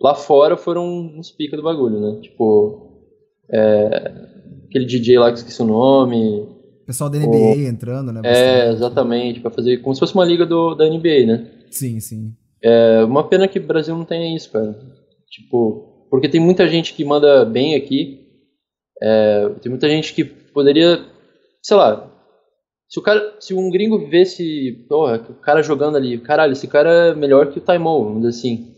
Lá 0.00 0.14
fora 0.14 0.56
foram 0.56 0.88
uns 0.88 1.30
pica 1.30 1.58
do 1.58 1.62
bagulho, 1.62 2.00
né? 2.00 2.20
Tipo, 2.22 2.88
é, 3.52 4.30
aquele 4.70 4.86
DJ 4.86 5.18
lá 5.18 5.30
que 5.30 5.38
esqueci 5.38 5.60
o 5.60 5.66
nome. 5.66 6.48
Pessoal 6.86 7.10
da 7.10 7.18
NBA 7.18 7.68
entrando, 7.68 8.12
né? 8.12 8.22
Bastante. 8.22 8.38
É, 8.38 8.70
exatamente, 8.70 9.40
para 9.40 9.50
fazer 9.50 9.78
como 9.78 9.94
se 9.94 10.00
fosse 10.00 10.14
uma 10.14 10.24
liga 10.24 10.46
do, 10.46 10.74
da 10.74 10.88
NBA, 10.88 11.26
né? 11.26 11.50
Sim, 11.70 12.00
sim. 12.00 12.32
É 12.62 13.04
uma 13.04 13.28
pena 13.28 13.46
que 13.46 13.58
o 13.58 13.66
Brasil 13.66 13.96
não 13.96 14.04
tenha 14.04 14.34
isso, 14.34 14.50
cara. 14.50 14.76
Tipo, 15.28 16.06
porque 16.10 16.28
tem 16.28 16.40
muita 16.40 16.66
gente 16.68 16.94
que 16.94 17.04
manda 17.04 17.44
bem 17.44 17.74
aqui. 17.74 18.26
É, 19.02 19.48
tem 19.60 19.70
muita 19.70 19.88
gente 19.88 20.14
que 20.14 20.24
poderia, 20.24 21.00
sei 21.62 21.76
lá, 21.76 22.10
se 22.88 22.98
o 22.98 23.02
cara, 23.02 23.36
se 23.38 23.54
um 23.54 23.70
gringo 23.70 24.08
visse, 24.08 24.84
porra, 24.88 25.24
o 25.30 25.34
cara 25.34 25.62
jogando 25.62 25.96
ali, 25.96 26.18
caralho, 26.18 26.52
esse 26.52 26.66
cara 26.66 26.90
é 26.90 27.14
melhor 27.14 27.50
que 27.50 27.58
o 27.58 27.62
Taimou, 27.62 28.04
vamos 28.04 28.22
dizer 28.22 28.38
assim. 28.38 28.74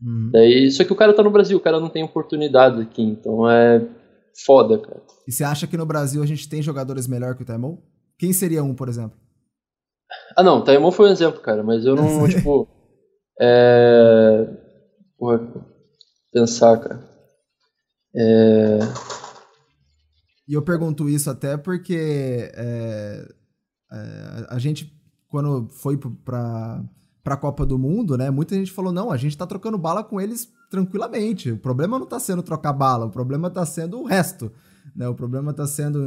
Uhum. 0.00 0.30
Daí, 0.30 0.70
só 0.70 0.84
que 0.84 0.92
o 0.92 0.96
cara 0.96 1.14
tá 1.14 1.22
no 1.22 1.30
Brasil, 1.30 1.56
o 1.56 1.60
cara 1.60 1.80
não 1.80 1.88
tem 1.88 2.04
oportunidade 2.04 2.82
aqui, 2.82 3.02
então 3.02 3.50
é 3.50 3.82
foda, 4.44 4.78
cara. 4.78 5.02
E 5.26 5.32
você 5.32 5.44
acha 5.44 5.66
que 5.66 5.76
no 5.76 5.86
Brasil 5.86 6.22
a 6.22 6.26
gente 6.26 6.48
tem 6.48 6.62
jogadores 6.62 7.06
melhor 7.06 7.34
que 7.34 7.42
o 7.42 7.46
Taimon? 7.46 7.78
Quem 8.18 8.32
seria 8.32 8.62
um, 8.62 8.74
por 8.74 8.88
exemplo? 8.88 9.18
Ah, 10.36 10.42
não, 10.42 10.62
Taimon 10.62 10.90
foi 10.90 11.08
um 11.08 11.12
exemplo, 11.12 11.40
cara, 11.40 11.62
mas 11.62 11.84
eu 11.84 11.94
não, 11.94 12.26
tipo. 12.28 12.68
É. 13.40 14.48
Porra, 15.18 15.40
pensar, 16.32 16.78
cara. 16.78 17.08
É. 18.14 18.78
E 20.48 20.54
eu 20.54 20.62
pergunto 20.62 21.08
isso 21.08 21.28
até 21.28 21.56
porque 21.56 22.50
é, 22.54 23.28
é, 23.92 24.46
a 24.48 24.58
gente, 24.58 24.92
quando 25.28 25.68
foi 25.70 25.98
pra, 26.24 26.82
pra 27.22 27.36
Copa 27.36 27.66
do 27.66 27.78
Mundo, 27.78 28.16
né, 28.16 28.30
muita 28.30 28.54
gente 28.54 28.70
falou: 28.70 28.92
não, 28.92 29.10
a 29.10 29.16
gente 29.16 29.36
tá 29.36 29.46
trocando 29.46 29.76
bala 29.76 30.04
com 30.04 30.20
eles 30.20 30.48
tranquilamente. 30.70 31.50
O 31.50 31.58
problema 31.58 31.98
não 31.98 32.06
tá 32.06 32.18
sendo 32.18 32.42
trocar 32.42 32.72
bala, 32.72 33.06
o 33.06 33.10
problema 33.10 33.50
tá 33.50 33.64
sendo 33.64 34.00
o 34.00 34.04
resto. 34.04 34.50
Né? 34.94 35.08
O 35.08 35.14
problema 35.14 35.50
está 35.50 35.66
sendo 35.66 36.06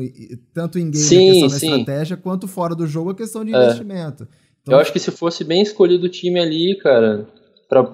tanto 0.54 0.80
em 0.80 0.90
game 0.90 0.96
sim, 0.96 1.30
a 1.30 1.34
questão 1.34 1.50
sim. 1.50 1.70
da 1.70 1.78
estratégia, 1.78 2.18
quanto 2.18 2.48
fora 2.48 2.74
do 2.74 2.88
jogo 2.88 3.12
a 3.12 3.16
questão 3.16 3.44
de 3.44 3.54
é. 3.54 3.64
investimento. 3.64 4.28
Então, 4.62 4.74
eu 4.74 4.80
acho 4.80 4.94
que 4.94 5.00
se 5.00 5.12
fosse 5.12 5.44
bem 5.44 5.62
escolhido 5.62 6.06
o 6.06 6.10
time 6.10 6.40
ali, 6.40 6.78
cara, 6.78 7.28
para 7.68 7.90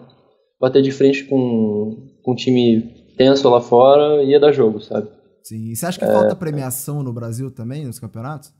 bater 0.59 0.81
de 0.81 0.91
frente 0.91 1.23
com, 1.25 2.07
com 2.23 2.31
um 2.31 2.35
time 2.35 2.81
tenso 3.17 3.47
lá 3.49 3.61
fora, 3.61 4.23
ia 4.23 4.39
dar 4.39 4.51
jogo, 4.51 4.81
sabe? 4.81 5.09
Sim. 5.43 5.71
E 5.71 5.75
você 5.75 5.85
acha 5.85 5.99
que 5.99 6.05
é... 6.05 6.11
falta 6.11 6.35
premiação 6.35 7.03
no 7.03 7.13
Brasil 7.13 7.51
também, 7.51 7.85
nos 7.85 7.99
campeonatos? 7.99 8.51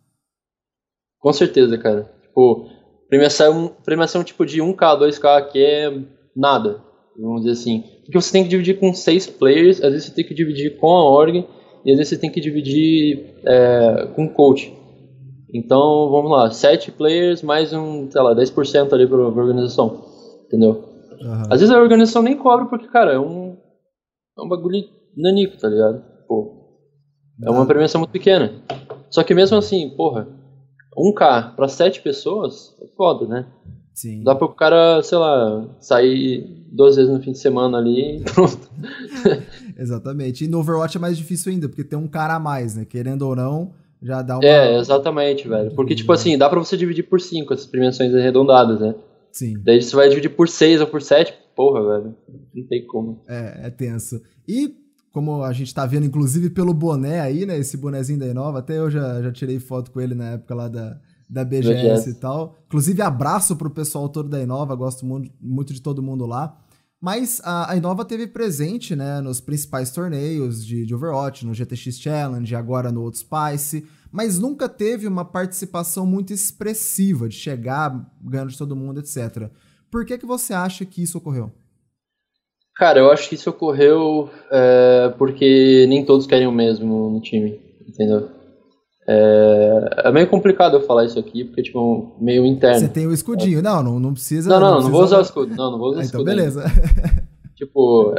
Com 1.20 1.34
certeza, 1.34 1.78
cara. 1.78 2.12
Tipo, 2.22 2.70
premiação, 3.10 3.76
premiação 3.84 4.24
tipo 4.24 4.46
de 4.46 4.62
1K, 4.62 5.00
2K, 5.00 5.52
que 5.52 5.60
é 5.60 6.02
nada, 6.36 6.84
vamos 7.18 7.42
dizer 7.42 7.54
assim. 7.54 7.84
Porque 8.06 8.22
você 8.22 8.32
tem 8.32 8.44
que 8.44 8.50
dividir 8.50 8.80
com 8.80 8.94
seis 8.94 9.26
players, 9.26 9.82
às 9.82 9.92
vezes 9.92 10.08
você 10.08 10.14
tem 10.14 10.26
que 10.26 10.34
dividir 10.34 10.78
com 10.78 10.90
a 10.90 11.10
org, 11.10 11.44
e 11.84 11.92
às 11.92 11.98
vezes 11.98 12.10
você 12.10 12.18
tem 12.18 12.32
que 12.32 12.40
dividir 12.40 13.36
é, 13.44 14.08
com 14.16 14.30
coach. 14.30 14.72
Então, 15.54 16.10
vamos 16.10 16.30
lá, 16.32 16.52
7 16.52 16.92
players 16.92 17.42
mais 17.42 17.72
um, 17.72 18.12
sei 18.12 18.22
lá, 18.22 18.36
10% 18.36 18.92
ali 18.92 19.08
para 19.08 19.18
a 19.18 19.28
organização, 19.28 20.04
entendeu? 20.46 20.84
Uhum. 21.22 21.44
Às 21.50 21.62
vezes 21.62 21.72
a 21.72 21.80
organização 21.80 22.22
nem 22.22 22.36
cobra 22.36 22.66
porque, 22.66 22.88
cara, 22.88 23.14
é 23.14 23.20
um, 23.20 23.56
é 24.38 24.42
um 24.42 24.50
bagulho 24.50 24.84
nanico, 25.16 25.58
tá 25.58 25.70
ligado? 25.70 26.04
Pô, 26.28 26.82
é 27.42 27.50
uma 27.50 27.66
premiação 27.66 28.00
muito 28.00 28.12
pequena. 28.12 28.52
Só 29.10 29.24
que 29.24 29.34
mesmo 29.34 29.58
assim, 29.58 29.90
porra, 29.96 30.28
1K 30.98 31.56
para 31.56 31.68
7 31.68 32.02
pessoas 32.02 32.76
é 32.82 32.88
foda, 32.98 33.26
né? 33.26 33.48
Sim. 33.96 34.22
Dá 34.24 34.36
para 34.36 34.46
o 34.46 34.50
cara, 34.50 35.02
sei 35.02 35.18
lá, 35.18 35.66
sair 35.80 36.46
duas 36.70 36.98
vezes 36.98 37.10
no 37.10 37.22
fim 37.22 37.32
de 37.32 37.40
semana 37.40 37.78
ali 37.78 38.18
e 38.18 38.20
pronto. 38.20 38.70
Exatamente. 39.80 40.44
E 40.44 40.48
no 40.50 40.60
Overwatch 40.60 40.98
é 40.98 41.00
mais 41.00 41.18
difícil 41.18 41.54
ainda, 41.54 41.70
porque 41.70 41.84
tem 41.84 41.98
um 41.98 42.08
cara 42.08 42.36
a 42.36 42.40
mais, 42.40 42.76
né? 42.76 42.84
Querendo 42.84 43.22
ou 43.22 43.38
não, 43.38 43.72
já 44.02 44.22
dá 44.22 44.36
uma. 44.36 44.46
É, 44.46 44.78
exatamente, 44.78 45.48
velho. 45.48 45.72
Porque, 45.72 45.96
tipo 45.96 46.12
assim, 46.12 46.38
dá 46.38 46.50
pra 46.50 46.60
você 46.60 46.76
dividir 46.76 47.04
por 47.04 47.22
5 47.22 47.54
essas 47.54 47.66
premiações 47.66 48.14
arredondadas, 48.14 48.82
né? 48.82 48.96
Sim. 49.32 49.56
Daí 49.64 49.82
você 49.82 49.96
vai 49.96 50.10
dividir 50.10 50.30
por 50.30 50.50
6 50.50 50.82
ou 50.82 50.88
por 50.88 51.02
7, 51.02 51.34
porra, 51.56 51.82
velho. 51.82 52.16
Não 52.54 52.68
tem 52.68 52.86
como. 52.86 53.22
É, 53.30 53.68
é 53.68 53.70
tenso. 53.70 54.22
E 54.46 54.76
como 55.14 55.42
a 55.42 55.54
gente 55.54 55.74
tá 55.74 55.86
vendo, 55.86 56.06
inclusive, 56.06 56.50
pelo 56.50 56.74
boné 56.74 57.22
aí, 57.22 57.46
né? 57.46 57.58
Esse 57.58 57.78
bonezinho 57.78 58.20
da 58.20 58.28
Inova, 58.28 58.60
até 58.60 58.78
eu 58.78 58.92
já, 58.92 59.22
já 59.22 59.32
tirei 59.32 59.58
foto 59.58 59.90
com 59.90 60.02
ele 60.02 60.14
na 60.14 60.32
época 60.32 60.54
lá 60.54 60.68
da, 60.68 61.00
da 61.30 61.44
BGS, 61.44 61.82
BGS. 61.82 62.10
e 62.10 62.14
tal. 62.16 62.56
Inclusive, 62.68 63.02
abraço 63.02 63.56
pro 63.56 63.70
pessoal 63.70 64.10
todo 64.10 64.30
da 64.30 64.42
Inova, 64.42 64.76
gosto 64.76 65.06
muito, 65.06 65.32
muito 65.42 65.74
de 65.74 65.82
todo 65.82 66.02
mundo 66.02 66.26
lá. 66.26 66.58
Mas 67.02 67.42
a, 67.44 67.72
a 67.72 67.76
Inova 67.76 68.04
teve 68.06 68.26
presente 68.26 68.96
né, 68.96 69.22
nos 69.22 69.40
principais 69.40 69.92
torneios 69.92 70.66
de, 70.66 70.86
de 70.86 70.96
Overwatch, 70.96 71.46
no 71.46 71.54
GTX 71.54 72.00
Challenge, 72.00 72.56
agora 72.56 72.92
no 72.92 73.02
Outspice, 73.02 73.86
mas 74.12 74.40
nunca 74.40 74.68
teve 74.70 75.06
uma 75.08 75.26
participação 75.26 76.06
muito 76.06 76.34
expressiva 76.34 77.28
de 77.28 77.36
chegar 77.36 78.10
ganhando 78.22 78.50
de 78.50 78.58
todo 78.58 78.76
mundo, 78.76 79.00
etc. 79.00 79.50
Por 79.92 80.06
que, 80.06 80.18
que 80.18 80.26
você 80.26 80.54
acha 80.54 80.86
que 80.86 81.04
isso 81.04 81.18
ocorreu? 81.18 81.52
Cara, 82.76 83.00
eu 83.00 83.12
acho 83.12 83.30
que 83.30 83.36
isso 83.36 83.50
ocorreu 83.50 84.30
é, 84.52 85.14
porque 85.18 85.86
nem 85.88 86.04
todos 86.04 86.26
querem 86.26 86.48
o 86.48 86.52
mesmo 86.52 87.10
no 87.10 87.22
time, 87.22 87.60
entendeu? 87.88 88.30
É, 89.08 90.02
é, 90.06 90.12
meio 90.12 90.28
complicado 90.28 90.78
eu 90.78 90.82
falar 90.82 91.06
isso 91.06 91.20
aqui, 91.20 91.44
porque, 91.44 91.62
tipo, 91.62 92.16
meio 92.20 92.46
interno. 92.46 92.80
Você 92.80 92.88
tem 92.88 93.06
o 93.06 93.14
escudinho. 93.14 93.62
Não, 93.62 93.84
não, 93.84 94.00
não 94.00 94.14
precisa. 94.14 94.50
Não, 94.50 94.60
não, 94.60 94.72
não, 94.76 94.82
não 94.82 94.92
vou 94.92 95.04
usar 95.04 95.20
o 95.20 95.22
escudo. 95.22 95.56
Não, 95.56 95.72
não 95.72 95.78
vou 95.78 95.90
usar 95.90 95.98
o 95.98 96.02
ah, 96.02 96.06
escudo. 96.06 96.24
Então, 96.24 96.36
beleza. 96.36 96.64
tipo, 97.56 98.16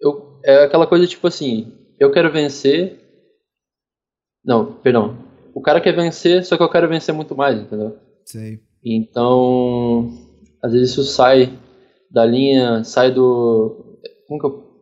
eu, 0.00 0.38
é 0.44 0.64
aquela 0.64 0.86
coisa, 0.86 1.06
tipo 1.06 1.26
assim, 1.26 1.72
eu 1.98 2.12
quero 2.12 2.30
vencer. 2.30 3.00
Não, 4.44 4.74
perdão. 4.74 5.16
O 5.54 5.62
cara 5.62 5.80
quer 5.80 5.94
vencer, 5.94 6.44
só 6.44 6.56
que 6.56 6.62
eu 6.62 6.70
quero 6.70 6.88
vencer 6.88 7.14
muito 7.14 7.34
mais, 7.34 7.58
entendeu? 7.58 7.96
Sei. 8.26 8.60
Então, 8.84 10.10
às 10.62 10.72
vezes 10.72 10.90
isso 10.90 11.04
sai 11.04 11.58
da 12.10 12.26
linha, 12.26 12.84
sai 12.84 13.10
do. 13.10 13.98
Como 14.28 14.40
que 14.40 14.46
eu. 14.46 14.72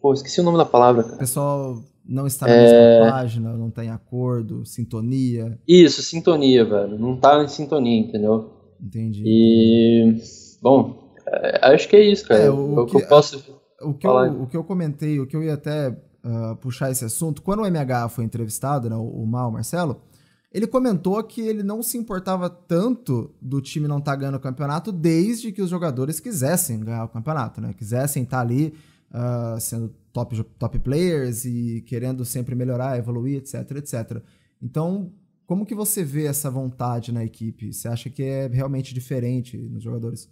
Pô, 0.00 0.12
esqueci 0.12 0.40
o 0.40 0.44
nome 0.44 0.56
da 0.56 0.64
palavra, 0.64 1.02
cara. 1.02 1.16
Pessoal 1.16 1.82
não 2.08 2.26
está 2.26 2.46
na 2.46 2.52
é... 2.52 3.00
mesma 3.00 3.12
página, 3.12 3.52
não 3.56 3.68
está 3.68 3.84
em 3.84 3.90
acordo, 3.90 4.64
sintonia. 4.64 5.58
Isso, 5.66 6.02
sintonia, 6.02 6.64
velho. 6.64 6.98
Não 6.98 7.14
está 7.14 7.42
em 7.42 7.48
sintonia, 7.48 8.00
entendeu? 8.00 8.52
Entendi. 8.80 9.22
E. 9.26 10.16
Bom, 10.62 11.12
é, 11.26 11.74
acho 11.74 11.88
que 11.88 11.96
é 11.96 12.04
isso, 12.04 12.26
cara. 12.26 12.44
É, 12.44 12.50
o, 12.50 12.80
o, 12.80 12.86
que, 12.86 12.96
eu 12.96 13.08
posso. 13.08 13.42
O 13.80 13.94
que 13.94 14.06
falar. 14.06 14.28
eu, 14.28 14.42
o 14.42 14.46
que 14.46 14.56
eu 14.56 14.64
comentei, 14.64 15.18
o 15.18 15.26
que 15.26 15.36
eu 15.36 15.42
ia 15.42 15.54
até 15.54 15.88
uh, 15.90 16.56
puxar 16.60 16.90
esse 16.90 17.04
assunto, 17.04 17.42
quando 17.42 17.62
o 17.62 17.66
MH 17.66 18.08
foi 18.10 18.24
entrevistado, 18.24 18.88
né, 18.88 18.96
o, 18.96 19.02
o 19.02 19.26
Mal 19.26 19.50
Marcelo, 19.50 20.00
ele 20.52 20.66
comentou 20.66 21.22
que 21.22 21.40
ele 21.40 21.62
não 21.62 21.82
se 21.82 21.98
importava 21.98 22.48
tanto 22.48 23.34
do 23.40 23.60
time 23.60 23.88
não 23.88 23.98
estar 23.98 24.12
tá 24.12 24.16
ganhando 24.16 24.36
o 24.36 24.40
campeonato 24.40 24.92
desde 24.92 25.52
que 25.52 25.60
os 25.60 25.68
jogadores 25.68 26.20
quisessem 26.20 26.80
ganhar 26.80 27.04
o 27.04 27.08
campeonato, 27.08 27.60
né? 27.60 27.74
Quisessem 27.76 28.22
estar 28.22 28.38
tá 28.38 28.42
ali 28.42 28.72
uh, 29.10 29.60
sendo 29.60 29.94
top, 30.12 30.42
top 30.58 30.78
players 30.78 31.44
e 31.44 31.82
querendo 31.86 32.24
sempre 32.24 32.54
melhorar, 32.54 32.98
evoluir, 32.98 33.38
etc, 33.38 33.70
etc. 33.76 34.22
Então, 34.62 35.12
como 35.46 35.64
que 35.64 35.74
você 35.74 36.02
vê 36.02 36.26
essa 36.26 36.50
vontade 36.50 37.12
na 37.12 37.24
equipe? 37.24 37.72
Você 37.72 37.88
acha 37.88 38.10
que 38.10 38.22
é 38.22 38.48
realmente 38.48 38.92
diferente 38.92 39.56
nos 39.56 39.82
jogadores? 39.82 40.28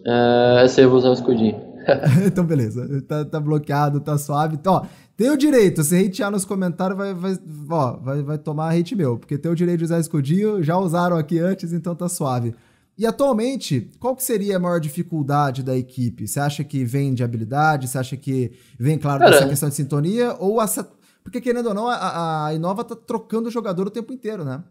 Uh, 0.00 0.58
essa 0.62 0.80
eu 0.80 0.90
vou 0.90 0.98
usar 0.98 1.10
o 1.10 1.14
escudinho. 1.14 1.74
então, 2.26 2.44
beleza. 2.44 3.02
Tá, 3.02 3.24
tá, 3.24 3.40
bloqueado, 3.40 4.00
tá 4.00 4.18
suave. 4.18 4.56
Então, 4.56 4.74
ó, 4.74 4.86
tem 5.16 5.30
o 5.30 5.36
direito. 5.36 5.82
Se 5.82 5.96
hatear 5.96 6.30
nos 6.30 6.44
comentários, 6.44 6.96
vai, 6.96 7.14
vai, 7.14 7.38
ó, 7.70 7.96
vai, 7.96 8.22
vai 8.22 8.38
tomar 8.38 8.74
hate 8.74 8.94
meu. 8.94 9.18
Porque 9.18 9.38
tem 9.38 9.50
o 9.50 9.54
direito 9.54 9.78
de 9.78 9.84
usar 9.84 10.00
escudinho. 10.00 10.62
Já 10.62 10.76
usaram 10.78 11.16
aqui 11.16 11.38
antes, 11.38 11.72
então 11.72 11.94
tá 11.94 12.08
suave. 12.08 12.54
E 12.96 13.04
atualmente, 13.06 13.90
qual 13.98 14.14
que 14.14 14.22
seria 14.22 14.56
a 14.56 14.60
maior 14.60 14.78
dificuldade 14.78 15.64
da 15.64 15.76
equipe? 15.76 16.28
Você 16.28 16.38
acha 16.38 16.62
que 16.62 16.84
vem 16.84 17.12
de 17.12 17.24
habilidade? 17.24 17.88
Você 17.88 17.98
acha 17.98 18.16
que 18.16 18.52
vem, 18.78 18.96
claro, 18.96 19.18
Cara, 19.18 19.32
dessa 19.32 19.48
questão 19.48 19.68
de 19.68 19.74
sintonia? 19.74 20.36
Ou 20.38 20.62
essa. 20.62 20.88
Porque, 21.22 21.40
querendo 21.40 21.68
ou 21.68 21.74
não, 21.74 21.88
a, 21.88 22.46
a 22.46 22.54
Inova 22.54 22.84
tá 22.84 22.94
trocando 22.94 23.48
o 23.48 23.50
jogador 23.50 23.88
o 23.88 23.90
tempo 23.90 24.12
inteiro, 24.12 24.44
né? 24.44 24.62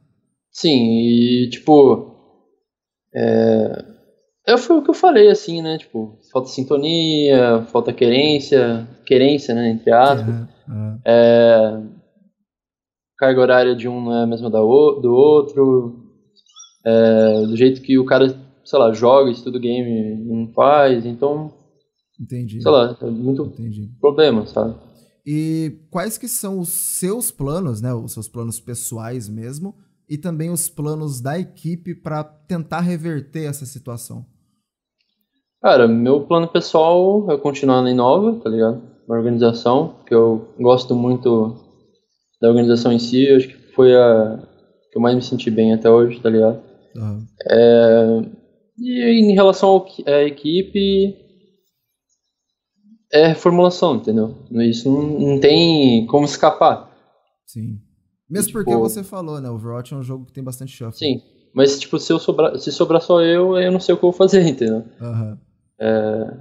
Sim, 0.50 0.70
e 0.70 1.50
tipo. 1.50 2.15
É... 3.13 3.86
é 4.48 4.58
foi 4.58 4.77
o 4.77 4.84
que 4.84 4.89
eu 4.89 4.94
falei, 4.94 5.30
assim, 5.30 5.62
né? 5.62 5.77
Tipo, 5.77 6.18
falta 6.32 6.48
sintonia, 6.48 7.65
falta 7.72 7.92
querência, 7.92 8.88
querência, 9.06 9.53
né? 9.53 9.70
Entre 9.72 9.92
aspas. 9.92 10.34
É, 11.03 11.12
é. 11.12 11.94
Carga 13.18 13.42
horária 13.42 13.75
de 13.75 13.89
um 13.89 14.01
não 14.01 14.15
é 14.15 14.24
a 14.24 14.27
mesma 14.27 14.50
da 14.50 14.62
o... 14.62 15.01
do 15.01 15.13
outro 15.13 16.02
é, 16.86 17.46
do 17.46 17.56
jeito 17.56 17.82
que 17.82 17.98
o 17.98 18.06
cara, 18.06 18.30
sei 18.63 18.80
lá, 18.80 18.92
joga, 18.94 19.32
estuda 19.32 19.58
o 19.58 19.62
game, 19.62 20.16
não 20.25 20.52
faz, 20.54 21.06
então. 21.06 21.54
Entendi. 22.20 22.62
Sei 22.62 22.72
lá, 22.72 22.98
é 23.02 23.10
muito 23.10 23.44
Entendi. 23.44 23.90
problema, 24.00 24.46
sabe? 24.46 24.75
E 25.25 25.80
quais 25.90 26.18
que 26.18 26.28
são 26.28 26.60
os 26.60 26.70
seus 26.70 27.32
planos, 27.32 27.82
né? 27.82 27.94
Os 27.94 28.12
seus 28.12 28.28
planos 28.28 28.60
pessoais 28.60 29.30
mesmo, 29.30 29.75
e 30.10 30.18
também 30.18 30.50
os 30.50 30.70
planos 30.70 31.22
da 31.22 31.40
equipe 31.40 31.96
para 31.96 32.24
tentar 32.24 32.82
reverter 32.82 33.46
essa 33.46 33.66
situação? 33.66 34.25
Cara, 35.62 35.88
meu 35.88 36.22
plano 36.22 36.48
pessoal 36.48 37.32
é 37.32 37.38
continuar 37.38 37.82
na 37.82 37.90
Inova, 37.90 38.38
tá 38.42 38.50
ligado? 38.50 38.82
Uma 39.08 39.18
organização, 39.18 39.96
que 40.06 40.13
eu 40.13 40.54
gosto 40.60 40.94
muito 40.94 41.56
da 42.42 42.50
organização 42.50 42.92
em 42.92 43.00
si, 43.00 43.30
acho 43.30 43.48
que 43.48 43.74
foi 43.74 43.96
a 43.96 44.46
que 44.92 44.98
eu 44.98 45.02
mais 45.02 45.16
me 45.16 45.22
senti 45.22 45.50
bem 45.50 45.74
até 45.74 45.90
hoje, 45.90 46.20
tá 46.20 46.30
ligado? 46.30 46.62
Uhum. 46.96 47.26
É, 47.50 48.22
e 48.78 49.22
em 49.22 49.34
relação 49.34 49.86
à 50.06 50.24
equipe, 50.24 51.16
é 53.12 53.28
reformulação, 53.28 53.98
entendeu? 53.98 54.36
Isso 54.52 54.92
não, 54.92 55.20
não 55.20 55.40
tem 55.40 56.06
como 56.08 56.26
escapar. 56.26 56.92
Sim. 57.46 57.80
Mesmo 58.30 58.50
e, 58.50 58.54
porque 58.54 58.72
tipo, 58.72 58.82
você 58.82 59.04
falou, 59.04 59.40
né? 59.40 59.50
O 59.50 59.54
Overwatch 59.54 59.94
é 59.94 59.98
um 59.98 60.04
jogo 60.04 60.26
que 60.26 60.34
tem 60.34 60.44
bastante 60.44 60.72
shuffle. 60.72 60.98
Sim, 60.98 61.22
mas 61.54 61.80
tipo, 61.80 62.00
se, 62.00 62.12
eu 62.12 62.18
sobrar, 62.18 62.58
se 62.58 62.72
sobrar 62.72 63.02
só 63.02 63.22
eu, 63.22 63.58
eu 63.58 63.72
não 63.72 63.80
sei 63.80 63.94
o 63.94 63.98
que 63.98 64.04
eu 64.04 64.12
vou 64.12 64.18
fazer, 64.18 64.42
entendeu? 64.48 64.84
Uhum. 65.00 65.38
É, 65.80 66.38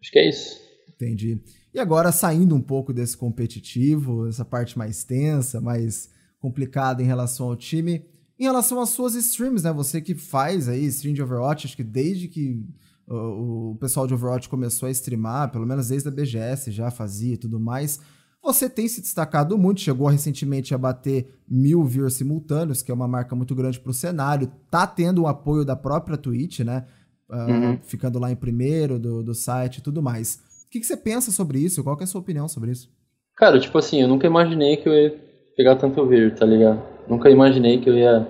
acho 0.00 0.12
que 0.12 0.18
é 0.18 0.28
isso. 0.28 0.60
Entendi. 0.90 1.40
E 1.72 1.78
agora, 1.78 2.12
saindo 2.12 2.54
um 2.54 2.60
pouco 2.60 2.92
desse 2.92 3.16
competitivo, 3.16 4.28
essa 4.28 4.44
parte 4.44 4.76
mais 4.76 5.04
tensa, 5.04 5.60
mais 5.60 6.10
complicada 6.38 7.02
em 7.02 7.06
relação 7.06 7.48
ao 7.48 7.56
time, 7.56 8.04
em 8.38 8.44
relação 8.44 8.80
às 8.80 8.90
suas 8.90 9.14
streams, 9.14 9.64
né? 9.64 9.72
Você 9.72 10.00
que 10.00 10.14
faz 10.14 10.68
aí 10.68 10.84
stream 10.86 11.14
de 11.14 11.22
Overwatch, 11.22 11.66
acho 11.66 11.76
que 11.76 11.82
desde 11.82 12.28
que 12.28 12.64
o, 13.06 13.76
pessoal 13.80 14.06
de 14.06 14.14
Overwatch 14.14 14.48
começou 14.48 14.86
a 14.86 14.90
streamar, 14.90 15.50
pelo 15.50 15.66
menos 15.66 15.88
desde 15.88 16.08
a 16.08 16.12
BGS 16.12 16.70
já 16.70 16.90
fazia 16.90 17.34
e 17.34 17.38
tudo 17.38 17.58
mais, 17.58 18.00
você 18.42 18.68
tem 18.70 18.86
se 18.86 19.00
destacado 19.00 19.58
muito, 19.58 19.80
chegou 19.80 20.06
recentemente 20.06 20.74
a 20.74 20.78
bater 20.78 21.40
mil 21.48 21.84
viewers 21.84 22.14
simultâneos, 22.14 22.82
que 22.82 22.90
é 22.90 22.94
uma 22.94 23.08
marca 23.08 23.34
muito 23.34 23.54
grande 23.54 23.80
para 23.80 23.90
o 23.90 23.94
cenário, 23.94 24.50
tá 24.70 24.86
tendo 24.86 25.22
o 25.22 25.26
apoio 25.26 25.64
da 25.64 25.74
própria 25.74 26.16
Twitch, 26.16 26.60
né? 26.60 26.86
Uh, 27.28 27.34
uhum. 27.34 27.78
Ficando 27.82 28.18
lá 28.18 28.30
em 28.30 28.36
primeiro 28.36 28.98
do, 28.98 29.22
do 29.22 29.34
site 29.34 29.78
e 29.78 29.82
tudo 29.82 30.00
mais. 30.00 30.36
O 30.66 30.70
que, 30.70 30.80
que, 30.80 30.86
você 30.86 30.96
pensa 30.96 31.30
sobre 31.30 31.58
isso? 31.58 31.82
Qual 31.82 31.98
é 31.98 32.04
a 32.04 32.06
sua 32.06 32.20
opinião 32.20 32.48
sobre 32.48 32.70
isso? 32.70 32.90
Cara, 33.36 33.58
tipo 33.58 33.76
assim, 33.76 34.00
eu 34.00 34.08
nunca 34.08 34.26
imaginei 34.26 34.76
que 34.76 34.88
eu 34.88 34.94
ia 34.94 35.10
pegar 35.56 35.76
tanto 35.76 36.06
view, 36.06 36.34
tá 36.34 36.46
ligado? 36.46 36.97
Nunca 37.08 37.30
imaginei 37.30 37.78
que 37.78 37.88
eu 37.88 37.96
ia, 37.96 38.26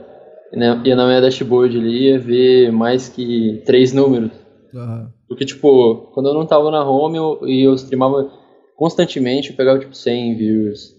ia 0.84 0.96
na 0.96 1.06
minha 1.06 1.20
dashboard 1.20 1.78
ali 1.78 2.10
ia 2.10 2.18
ver 2.18 2.72
mais 2.72 3.08
que 3.08 3.62
três 3.64 3.92
números. 3.92 4.30
Uhum. 4.72 5.08
Porque, 5.28 5.44
tipo, 5.44 6.10
quando 6.14 6.28
eu 6.28 6.34
não 6.34 6.46
tava 6.46 6.70
na 6.70 6.88
home 6.88 7.18
eu, 7.18 7.40
e 7.46 7.62
eu 7.62 7.74
streamava 7.74 8.30
constantemente, 8.76 9.50
eu 9.50 9.56
pegava, 9.56 9.78
tipo, 9.78 9.94
100 9.94 10.36
views. 10.36 10.94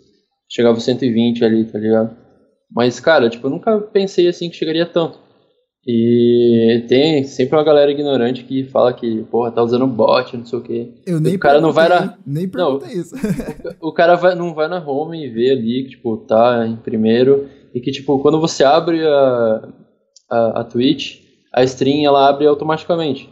Chegava 0.50 0.79
120 0.79 1.43
ali, 1.43 1.65
tá 1.65 1.79
ligado? 1.79 2.15
Mas, 2.71 3.00
cara, 3.00 3.29
tipo, 3.29 3.48
eu 3.48 3.51
nunca 3.51 3.79
pensei, 3.79 4.27
assim, 4.27 4.50
que 4.50 4.55
chegaria 4.55 4.86
tanto. 4.86 5.17
E 5.88 6.86
tem 6.88 7.24
sempre 7.24 7.55
uma 7.55 7.63
galera 7.63 7.89
ignorante 7.89 8.43
que 8.43 8.63
fala 8.65 8.93
que, 8.93 9.24
porra, 9.31 9.51
tá 9.51 9.63
usando 9.63 9.88
bot, 9.88 10.38
não 10.38 10.45
sei 10.45 10.59
o 10.59 10.62
quê. 10.62 10.93
Eu 11.05 11.19
nem 11.19 11.36
o 11.36 11.39
cara 11.39 11.62
não 11.62 11.71
vai 11.71 11.89
na... 11.89 12.17
Nem 12.27 12.48
perguntei 12.48 12.93
isso. 12.93 13.15
o, 13.81 13.91
cara 13.91 14.15
vai, 14.15 14.36
não 14.36 14.53
vai 14.53 14.67
na 14.67 14.77
home 14.86 15.25
e 15.25 15.29
vê 15.29 15.51
ali 15.51 15.83
que, 15.83 15.91
tipo, 15.91 16.17
tá 16.17 16.67
em 16.67 16.75
primeiro. 16.75 17.48
E 17.73 17.79
que, 17.79 17.91
tipo, 17.91 18.19
quando 18.19 18.39
você 18.39 18.63
abre 18.63 19.05
a, 19.05 19.69
a, 20.29 20.61
a 20.61 20.63
Twitch, 20.63 21.19
a 21.53 21.63
stream, 21.63 22.05
ela 22.05 22.27
abre 22.27 22.47
automaticamente. 22.47 23.29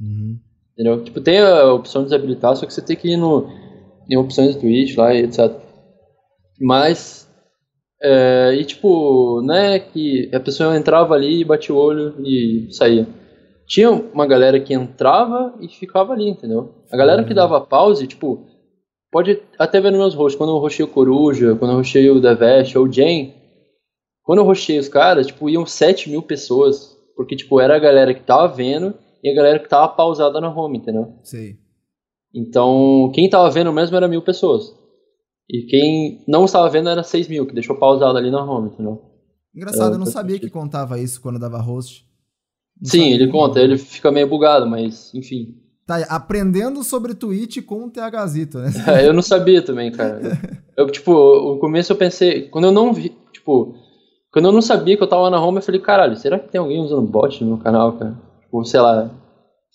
Uhum. 0.00 0.38
Entendeu? 0.72 1.02
Tipo, 1.02 1.20
tem 1.20 1.38
a 1.38 1.72
opção 1.72 2.02
de 2.02 2.08
desabilitar, 2.08 2.54
só 2.56 2.66
que 2.66 2.72
você 2.72 2.82
tem 2.82 2.96
que 2.96 3.08
ir 3.08 3.16
no, 3.16 3.48
em 4.08 4.16
opções 4.16 4.54
do 4.54 4.60
Twitch 4.60 4.96
lá 4.96 5.14
e 5.14 5.22
etc. 5.22 5.52
Mas 6.60 7.26
é, 8.02 8.54
e 8.54 8.64
tipo, 8.64 9.40
né, 9.42 9.78
que 9.78 10.30
a 10.34 10.40
pessoa 10.40 10.76
entrava 10.76 11.14
ali, 11.14 11.44
batia 11.44 11.74
o 11.74 11.78
olho 11.78 12.14
e 12.24 12.68
saía. 12.70 13.06
Tinha 13.66 13.90
uma 13.90 14.26
galera 14.26 14.60
que 14.60 14.74
entrava 14.74 15.54
e 15.60 15.68
ficava 15.68 16.12
ali, 16.12 16.28
entendeu? 16.28 16.74
A 16.92 16.96
galera 16.96 17.24
que 17.24 17.34
dava 17.34 17.60
pause, 17.60 18.06
tipo, 18.06 18.46
pode 19.10 19.40
até 19.58 19.80
ver 19.80 19.90
nos 19.90 19.98
meus 19.98 20.14
roxos, 20.14 20.38
quando 20.38 20.52
eu 20.52 20.58
rochei 20.58 20.84
o 20.84 20.88
Coruja, 20.88 21.56
quando 21.56 21.72
eu 21.72 21.78
rochei 21.78 22.08
o 22.08 22.20
Devest 22.20 22.78
ou 22.78 22.84
o 22.84 22.92
Jane, 22.92 23.34
quando 24.26 24.40
eu 24.40 24.44
rochei 24.44 24.76
os 24.76 24.88
caras, 24.88 25.28
tipo, 25.28 25.48
iam 25.48 25.64
7 25.64 26.10
mil 26.10 26.20
pessoas, 26.20 26.98
porque, 27.14 27.36
tipo, 27.36 27.60
era 27.60 27.76
a 27.76 27.78
galera 27.78 28.12
que 28.12 28.24
tava 28.24 28.48
vendo 28.48 28.92
e 29.22 29.30
a 29.30 29.34
galera 29.34 29.60
que 29.60 29.68
tava 29.68 29.86
pausada 29.88 30.40
na 30.40 30.52
home, 30.52 30.78
entendeu? 30.78 31.14
Sim. 31.22 31.56
Então, 32.34 33.10
quem 33.14 33.30
tava 33.30 33.48
vendo 33.50 33.72
mesmo 33.72 33.96
era 33.96 34.08
mil 34.08 34.20
pessoas. 34.20 34.74
E 35.48 35.62
quem 35.62 36.24
não 36.26 36.44
estava 36.44 36.68
vendo 36.68 36.88
era 36.88 37.04
6 37.04 37.28
mil, 37.28 37.46
que 37.46 37.54
deixou 37.54 37.76
pausado 37.76 38.18
ali 38.18 38.28
na 38.28 38.44
home, 38.44 38.70
entendeu? 38.70 39.00
Engraçado, 39.54 39.94
eu 39.94 39.98
não 39.98 40.06
sabia 40.06 40.40
que 40.40 40.50
contava 40.50 40.98
isso 40.98 41.20
quando 41.20 41.38
dava 41.38 41.58
host. 41.58 42.04
Sim, 42.82 43.12
ele 43.12 43.28
conta, 43.28 43.60
ele 43.60 43.78
fica 43.78 44.10
meio 44.10 44.28
bugado, 44.28 44.66
mas 44.66 45.14
enfim. 45.14 45.54
Tá 45.86 45.98
aprendendo 46.08 46.82
sobre 46.82 47.14
Twitch 47.14 47.64
com 47.64 47.84
o 47.84 47.90
THzito, 47.90 48.58
né? 48.58 48.70
É, 49.00 49.06
eu 49.06 49.12
não 49.14 49.22
sabia 49.22 49.62
também, 49.62 49.92
cara. 49.92 50.20
Eu, 50.76 50.90
tipo, 50.90 51.10
no 51.54 51.58
começo 51.58 51.90
eu 51.90 51.96
pensei, 51.96 52.50
quando 52.50 52.66
eu 52.66 52.70
não 52.70 52.92
vi, 52.92 53.16
tipo, 53.32 53.74
quando 54.36 54.48
eu 54.48 54.52
não 54.52 54.60
sabia 54.60 54.98
que 54.98 55.02
eu 55.02 55.06
tava 55.06 55.30
na 55.30 55.42
home, 55.42 55.56
eu 55.56 55.62
falei, 55.62 55.80
caralho, 55.80 56.14
será 56.14 56.38
que 56.38 56.50
tem 56.50 56.60
alguém 56.60 56.78
usando 56.78 57.06
bot 57.06 57.42
no 57.42 57.56
canal, 57.56 57.92
cara? 57.92 58.12
Tipo, 58.42 58.62
sei 58.66 58.80
lá, 58.80 59.10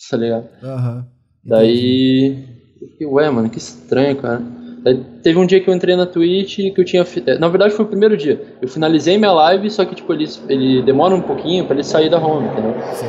tá 0.08 0.18
ligado? 0.18 0.48
Aham. 0.62 0.98
Uhum. 0.98 1.04
Daí, 1.44 2.46
eu 2.80 2.88
fiquei, 2.90 3.08
ué, 3.08 3.28
mano, 3.32 3.50
que 3.50 3.58
estranho, 3.58 4.16
cara. 4.18 4.40
Daí, 4.84 5.04
teve 5.24 5.40
um 5.40 5.48
dia 5.48 5.60
que 5.60 5.68
eu 5.68 5.74
entrei 5.74 5.96
na 5.96 6.06
Twitch 6.06 6.58
que 6.58 6.76
eu 6.78 6.86
tinha. 6.86 7.04
É, 7.26 7.40
na 7.40 7.48
verdade, 7.48 7.74
foi 7.74 7.86
o 7.86 7.88
primeiro 7.88 8.16
dia. 8.16 8.40
Eu 8.62 8.68
finalizei 8.68 9.18
minha 9.18 9.32
live, 9.32 9.68
só 9.72 9.84
que, 9.84 9.96
tipo, 9.96 10.14
ele, 10.14 10.26
ele 10.48 10.84
demora 10.84 11.16
um 11.16 11.22
pouquinho 11.22 11.66
pra 11.66 11.74
ele 11.74 11.84
sair 11.84 12.12
da 12.12 12.20
home, 12.24 12.48
entendeu? 12.48 12.76
Sim. 12.94 13.08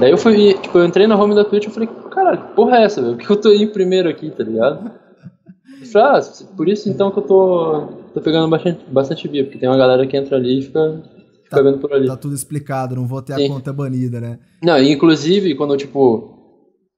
Daí 0.00 0.10
eu 0.10 0.18
fui, 0.18 0.54
tipo, 0.54 0.76
eu 0.76 0.84
entrei 0.84 1.06
na 1.06 1.14
home 1.14 1.36
da 1.36 1.44
Twitch 1.44 1.66
e 1.66 1.70
falei, 1.70 1.88
caralho, 2.10 2.38
que 2.38 2.54
porra 2.54 2.78
é 2.78 2.82
essa, 2.82 3.00
velho? 3.00 3.14
Por 3.16 3.24
que 3.24 3.30
eu 3.30 3.40
tô 3.40 3.52
indo 3.52 3.70
primeiro 3.70 4.08
aqui, 4.08 4.28
tá 4.28 4.42
ligado? 4.42 4.90
falei, 5.92 6.18
ah, 6.18 6.20
por 6.56 6.68
isso 6.68 6.88
então 6.88 7.12
que 7.12 7.18
eu 7.20 7.22
tô, 7.22 7.88
tô 8.18 8.24
pegando 8.24 8.48
bastante, 8.48 8.84
bastante 8.90 9.28
via, 9.28 9.44
porque 9.44 9.58
tem 9.58 9.68
uma 9.68 9.78
galera 9.78 10.06
que 10.06 10.16
entra 10.16 10.36
ali 10.36 10.58
e 10.58 10.62
fica, 10.62 11.02
fica 11.44 11.56
tá, 11.56 11.62
vendo 11.62 11.78
por 11.78 11.92
ali. 11.92 12.06
Tá 12.06 12.16
tudo 12.16 12.34
explicado, 12.34 12.96
não 12.96 13.06
vou 13.06 13.22
ter 13.22 13.34
Sim. 13.34 13.46
a 13.46 13.48
conta 13.48 13.72
banida, 13.72 14.20
né? 14.20 14.38
Não, 14.62 14.78
inclusive, 14.78 15.54
quando, 15.54 15.76
tipo, 15.76 16.34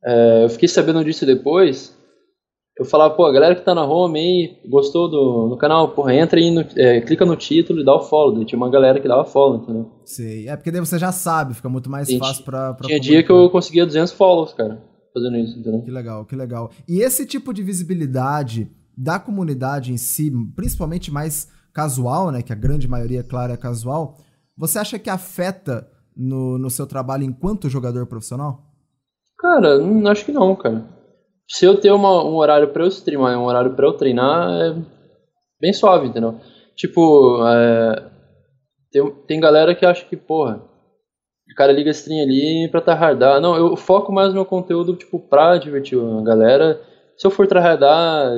é, 0.04 0.44
eu 0.44 0.48
fiquei 0.48 0.68
sabendo 0.68 1.04
disso 1.04 1.26
depois, 1.26 1.96
eu 2.78 2.84
falava, 2.84 3.14
pô, 3.14 3.26
a 3.26 3.32
galera 3.32 3.54
que 3.54 3.62
tá 3.62 3.74
na 3.74 3.84
home 3.84 4.18
aí, 4.18 4.56
gostou 4.68 5.08
do, 5.08 5.48
do 5.48 5.56
canal, 5.58 5.90
porra, 5.90 6.14
entra 6.14 6.40
aí, 6.40 6.50
no, 6.50 6.64
é, 6.76 7.00
clica 7.02 7.26
no 7.26 7.36
título 7.36 7.80
e 7.80 7.84
dá 7.84 7.94
o 7.94 8.02
follow. 8.02 8.34
Daí 8.34 8.46
tinha 8.46 8.56
uma 8.56 8.70
galera 8.70 8.98
que 8.98 9.06
dava 9.06 9.24
follow, 9.24 9.62
entendeu? 9.62 9.90
Sei, 10.04 10.48
é 10.48 10.56
porque 10.56 10.70
daí 10.70 10.80
você 10.80 10.98
já 10.98 11.12
sabe, 11.12 11.54
fica 11.54 11.68
muito 11.68 11.90
mais 11.90 12.10
fácil 12.16 12.44
pra, 12.44 12.72
pra 12.72 12.86
Tinha 12.86 12.98
dia 12.98 13.22
que 13.22 13.30
eu 13.30 13.50
conseguia 13.50 13.84
200 13.84 14.12
follows, 14.12 14.54
cara, 14.54 14.82
fazendo 15.12 15.36
isso, 15.36 15.58
entendeu? 15.58 15.82
Que 15.82 15.90
legal, 15.90 16.24
que 16.24 16.34
legal. 16.34 16.70
E 16.88 17.02
esse 17.02 17.26
tipo 17.26 17.52
de 17.52 17.62
visibilidade 17.62 18.70
da 19.00 19.18
comunidade 19.18 19.92
em 19.92 19.96
si, 19.96 20.30
principalmente 20.54 21.10
mais 21.10 21.48
casual, 21.72 22.30
né, 22.30 22.42
que 22.42 22.52
a 22.52 22.56
grande 22.56 22.86
maioria, 22.86 23.24
claro, 23.24 23.52
é 23.52 23.56
casual, 23.56 24.18
você 24.54 24.78
acha 24.78 24.98
que 24.98 25.08
afeta 25.08 25.88
no, 26.14 26.58
no 26.58 26.68
seu 26.68 26.86
trabalho 26.86 27.24
enquanto 27.24 27.70
jogador 27.70 28.06
profissional? 28.06 28.62
Cara, 29.38 29.78
não, 29.78 30.10
acho 30.10 30.26
que 30.26 30.32
não, 30.32 30.54
cara. 30.54 30.84
Se 31.48 31.64
eu 31.64 31.80
ter 31.80 31.90
uma, 31.90 32.22
um 32.22 32.34
horário 32.34 32.68
pra 32.68 32.84
eu 32.84 32.88
streamar 32.88 33.38
um 33.38 33.46
horário 33.46 33.74
pra 33.74 33.86
eu 33.86 33.94
treinar, 33.94 34.50
é 34.60 34.76
bem 35.58 35.72
suave, 35.72 36.08
entendeu? 36.08 36.38
Tipo, 36.76 37.42
é, 37.46 38.10
tem, 38.92 39.10
tem 39.26 39.40
galera 39.40 39.74
que 39.74 39.86
acha 39.86 40.04
que, 40.04 40.16
porra, 40.16 40.62
o 41.50 41.54
cara 41.56 41.72
liga 41.72 41.88
a 41.88 41.92
stream 41.92 42.22
ali 42.22 42.68
pra 42.70 42.82
tryhardar. 42.82 43.40
Não, 43.40 43.56
eu 43.56 43.74
foco 43.76 44.12
mais 44.12 44.28
no 44.28 44.34
meu 44.34 44.44
conteúdo, 44.44 44.94
tipo, 44.94 45.18
pra 45.18 45.56
divertir 45.56 45.98
a 45.98 46.22
galera. 46.22 46.80
Se 47.16 47.26
eu 47.26 47.30
for 47.30 47.46
tryhardar, 47.46 48.30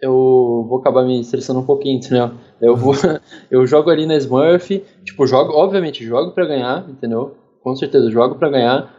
eu 0.00 0.66
vou 0.68 0.78
acabar 0.78 1.04
me 1.04 1.20
estressando 1.20 1.60
um 1.60 1.66
pouquinho, 1.66 1.98
entendeu? 1.98 2.30
Eu 2.60 2.76
vou, 2.76 2.94
eu 3.50 3.66
jogo 3.66 3.90
ali 3.90 4.06
na 4.06 4.16
Smurf, 4.16 4.82
tipo, 5.04 5.26
jogo, 5.26 5.52
obviamente, 5.52 6.04
jogo 6.04 6.32
pra 6.32 6.46
ganhar, 6.46 6.88
entendeu? 6.88 7.36
Com 7.62 7.74
certeza, 7.74 8.10
jogo 8.10 8.36
pra 8.36 8.50
ganhar. 8.50 8.94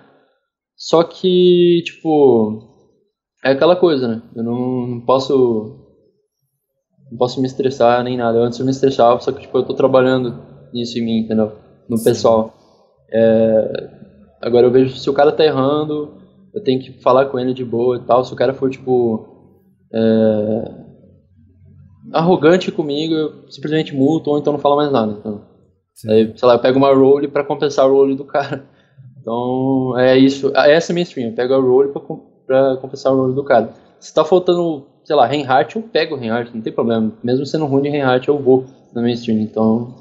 Só 0.75 1.03
que, 1.03 1.81
tipo, 1.85 2.63
é 3.43 3.51
aquela 3.51 3.75
coisa, 3.75 4.07
né? 4.07 4.21
Eu 4.35 4.43
não, 4.43 4.87
não 4.87 5.01
posso. 5.01 5.75
Não 7.11 7.17
posso 7.17 7.41
me 7.41 7.47
estressar 7.47 8.03
nem 8.03 8.17
nada. 8.17 8.39
Antes 8.39 8.59
eu 8.59 8.65
me 8.65 8.71
estressava, 8.71 9.19
só 9.19 9.31
que, 9.31 9.41
tipo, 9.41 9.57
eu 9.57 9.63
tô 9.63 9.73
trabalhando 9.73 10.39
nisso 10.73 10.97
em 10.99 11.01
mim, 11.03 11.19
entendeu? 11.19 11.51
No 11.89 11.97
Sim. 11.97 12.03
pessoal. 12.03 12.53
É, 13.11 13.89
agora 14.41 14.67
eu 14.67 14.71
vejo 14.71 14.95
se 14.95 15.09
o 15.09 15.13
cara 15.13 15.31
tá 15.31 15.43
errando, 15.43 16.13
eu 16.53 16.63
tenho 16.63 16.79
que 16.79 16.91
falar 17.01 17.25
com 17.25 17.39
ele 17.39 17.53
de 17.53 17.65
boa 17.65 17.97
e 17.97 18.01
tal. 18.01 18.23
Se 18.23 18.33
o 18.33 18.35
cara 18.35 18.53
for, 18.53 18.69
tipo. 18.69 19.27
É, 19.91 20.88
arrogante 22.13 22.72
comigo, 22.72 23.13
eu 23.13 23.34
simplesmente 23.50 23.95
multo 23.95 24.30
ou 24.30 24.39
então 24.39 24.54
não 24.54 24.60
falo 24.60 24.76
mais 24.76 24.91
nada. 24.91 25.15
Então. 25.19 25.41
Aí, 26.08 26.32
sei 26.36 26.48
lá, 26.48 26.56
eu 26.56 26.60
pego 26.60 26.78
uma 26.78 26.93
role 26.93 27.28
pra 27.28 27.43
compensar 27.43 27.88
o 27.88 27.93
role 27.93 28.15
do 28.15 28.24
cara. 28.24 28.65
Então, 29.19 29.98
é 29.98 30.17
isso. 30.17 30.52
Ah, 30.56 30.69
essa 30.69 30.91
é 30.91 30.93
a 30.93 30.95
minha 30.95 31.04
stream. 31.04 31.30
Eu 31.30 31.36
pego 31.36 31.54
a 31.54 31.58
roll 31.58 31.89
pra, 31.89 32.02
pra 32.48 32.78
compensar 32.78 33.13
o 33.13 33.17
roll 33.17 33.34
do 33.34 33.43
cara. 33.43 33.74
Se 34.00 34.13
tá 34.13 34.24
faltando, 34.24 34.86
sei 35.04 35.15
lá, 35.15 35.26
Reinhardt, 35.26 35.76
eu 35.76 35.82
pego 35.82 36.15
o 36.15 36.17
Reinhardt, 36.17 36.56
não 36.56 36.62
tem 36.62 36.72
problema. 36.72 37.12
Mesmo 37.22 37.45
sendo 37.45 37.65
ruim 37.65 37.82
de 37.82 37.89
Reinhardt, 37.89 38.28
eu 38.28 38.39
vou 38.39 38.65
na 38.93 39.02
minha 39.02 39.13
stream. 39.13 39.39
Então. 39.39 39.93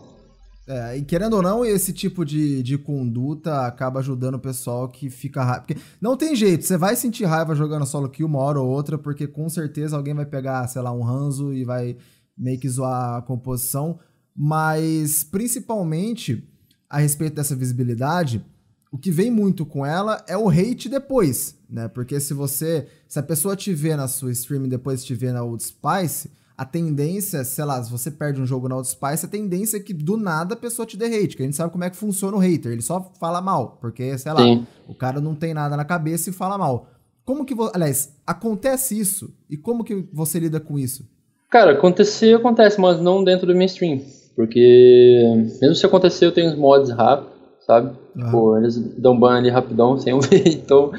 É, 0.70 0.98
e 0.98 1.02
querendo 1.02 1.32
ou 1.32 1.42
não, 1.42 1.64
esse 1.64 1.94
tipo 1.94 2.26
de, 2.26 2.62
de 2.62 2.76
conduta 2.76 3.66
acaba 3.66 4.00
ajudando 4.00 4.34
o 4.34 4.38
pessoal 4.38 4.86
que 4.86 5.08
fica 5.08 5.42
raiva. 5.42 5.62
Porque 5.62 5.80
não 5.98 6.14
tem 6.14 6.36
jeito, 6.36 6.66
você 6.66 6.76
vai 6.76 6.94
sentir 6.94 7.24
raiva 7.24 7.54
jogando 7.54 7.86
solo 7.86 8.06
kill 8.06 8.26
uma 8.26 8.38
hora 8.40 8.60
ou 8.60 8.68
outra, 8.68 8.98
porque 8.98 9.26
com 9.26 9.48
certeza 9.48 9.96
alguém 9.96 10.12
vai 10.12 10.26
pegar, 10.26 10.68
sei 10.68 10.82
lá, 10.82 10.92
um 10.92 11.02
Hanzo 11.02 11.54
e 11.54 11.64
vai 11.64 11.96
meio 12.36 12.60
que 12.60 12.68
zoar 12.68 13.16
a 13.16 13.22
composição. 13.22 13.98
Mas, 14.36 15.24
principalmente, 15.24 16.46
a 16.88 16.98
respeito 16.98 17.36
dessa 17.36 17.56
visibilidade, 17.56 18.44
o 18.92 18.98
que 18.98 19.10
vem 19.10 19.30
muito 19.30 19.64
com 19.64 19.86
ela 19.86 20.22
é 20.28 20.36
o 20.36 20.50
hate 20.50 20.90
depois, 20.90 21.56
né? 21.68 21.88
Porque 21.88 22.20
se 22.20 22.34
você, 22.34 22.86
se 23.08 23.18
a 23.18 23.22
pessoa 23.22 23.56
te 23.56 23.72
vê 23.72 23.96
na 23.96 24.06
sua 24.06 24.32
stream 24.32 24.66
e 24.66 24.68
depois 24.68 25.02
te 25.02 25.14
vê 25.14 25.32
na 25.32 25.42
Old 25.42 25.62
Spice, 25.62 26.30
a 26.58 26.64
tendência, 26.64 27.44
sei 27.44 27.64
lá, 27.64 27.80
se 27.80 27.88
você 27.88 28.10
perde 28.10 28.42
um 28.42 28.46
jogo 28.46 28.68
na 28.68 28.74
Old 28.74 28.88
Spice, 28.88 29.24
a 29.24 29.28
tendência 29.28 29.76
é 29.76 29.80
que 29.80 29.94
do 29.94 30.16
nada 30.16 30.54
a 30.54 30.56
pessoa 30.56 30.84
te 30.84 30.96
dê 30.96 31.06
hate, 31.06 31.36
que 31.36 31.42
a 31.42 31.44
gente 31.44 31.56
sabe 31.56 31.70
como 31.70 31.84
é 31.84 31.90
que 31.90 31.96
funciona 31.96 32.36
o 32.36 32.40
hater, 32.40 32.72
ele 32.72 32.82
só 32.82 33.12
fala 33.20 33.40
mal, 33.40 33.78
porque, 33.80 34.18
sei 34.18 34.32
lá, 34.32 34.40
Sim. 34.40 34.66
o 34.88 34.92
cara 34.92 35.20
não 35.20 35.36
tem 35.36 35.54
nada 35.54 35.76
na 35.76 35.84
cabeça 35.84 36.30
e 36.30 36.32
fala 36.32 36.58
mal. 36.58 36.88
Como 37.24 37.44
que, 37.44 37.54
aliás, 37.72 38.12
acontece 38.26 38.98
isso? 38.98 39.32
E 39.48 39.56
como 39.56 39.84
que 39.84 40.08
você 40.12 40.40
lida 40.40 40.58
com 40.58 40.76
isso? 40.76 41.08
Cara, 41.48 41.72
acontecer 41.72 42.34
acontece, 42.34 42.80
mas 42.80 43.00
não 43.00 43.22
dentro 43.22 43.46
do 43.46 43.54
mainstream, 43.54 44.00
porque 44.34 45.22
mesmo 45.60 45.76
se 45.76 45.86
acontecer 45.86 46.26
eu 46.26 46.32
tenho 46.32 46.50
os 46.50 46.58
mods 46.58 46.90
rápidos, 46.90 47.32
sabe? 47.64 47.96
Uhum. 48.16 48.24
Tipo, 48.24 48.58
eles 48.58 48.76
dão 48.98 49.16
ban 49.16 49.36
ali 49.36 49.48
rapidão, 49.48 49.96
sem 50.00 50.10
eu 50.10 50.20
ver, 50.20 50.48
então... 50.48 50.90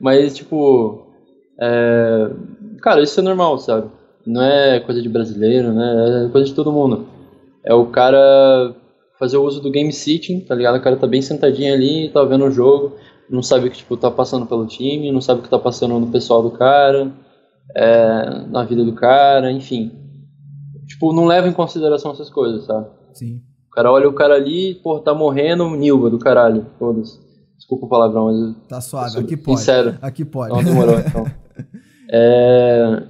Mas, 0.00 0.36
tipo... 0.36 1.08
É... 1.60 2.30
Cara, 2.80 3.02
isso 3.02 3.18
é 3.18 3.22
normal, 3.24 3.58
sabe? 3.58 3.97
Não 4.28 4.42
é 4.42 4.80
coisa 4.80 5.00
de 5.00 5.08
brasileiro, 5.08 5.72
né? 5.72 6.26
É 6.26 6.28
coisa 6.30 6.46
de 6.46 6.54
todo 6.54 6.72
mundo. 6.72 7.06
É 7.64 7.74
o 7.74 7.86
cara 7.86 8.74
fazer 9.18 9.36
o 9.36 9.44
uso 9.44 9.60
do 9.60 9.70
game 9.70 9.92
sitting, 9.92 10.40
tá 10.40 10.54
ligado? 10.54 10.76
O 10.76 10.82
cara 10.82 10.96
tá 10.96 11.06
bem 11.06 11.22
sentadinho 11.22 11.72
ali, 11.72 12.08
tá 12.10 12.22
vendo 12.24 12.44
o 12.44 12.50
jogo, 12.50 12.96
não 13.28 13.42
sabe 13.42 13.66
o 13.66 13.70
que, 13.70 13.78
tipo, 13.78 13.96
tá 13.96 14.10
passando 14.10 14.46
pelo 14.46 14.66
time, 14.66 15.10
não 15.10 15.20
sabe 15.20 15.40
o 15.40 15.42
que 15.42 15.50
tá 15.50 15.58
passando 15.58 15.98
no 15.98 16.06
pessoal 16.08 16.42
do 16.42 16.50
cara, 16.50 17.12
é... 17.76 18.46
na 18.48 18.64
vida 18.64 18.84
do 18.84 18.92
cara, 18.92 19.50
enfim. 19.50 19.92
Tipo, 20.86 21.12
não 21.12 21.26
leva 21.26 21.48
em 21.48 21.52
consideração 21.52 22.12
essas 22.12 22.30
coisas, 22.30 22.64
sabe? 22.64 22.86
Sim 23.12 23.42
cara 23.78 23.92
olha 23.92 24.08
o 24.08 24.12
cara 24.12 24.34
ali, 24.34 24.74
pô, 24.74 24.98
tá 24.98 25.14
morrendo, 25.14 25.70
Nilva 25.70 26.10
do 26.10 26.18
caralho. 26.18 26.66
Foda-se. 26.80 27.20
Desculpa 27.56 27.86
o 27.86 27.88
palavrão, 27.88 28.26
mas. 28.26 28.56
Tá 28.68 28.80
suave, 28.80 29.20
aqui 29.20 29.36
pode. 29.36 29.58
Sincero. 29.58 29.96
Aqui 30.02 30.24
pode. 30.24 30.52
Não, 30.52 30.64
demorou, 30.64 30.98
então. 30.98 31.24
é. 32.10 33.02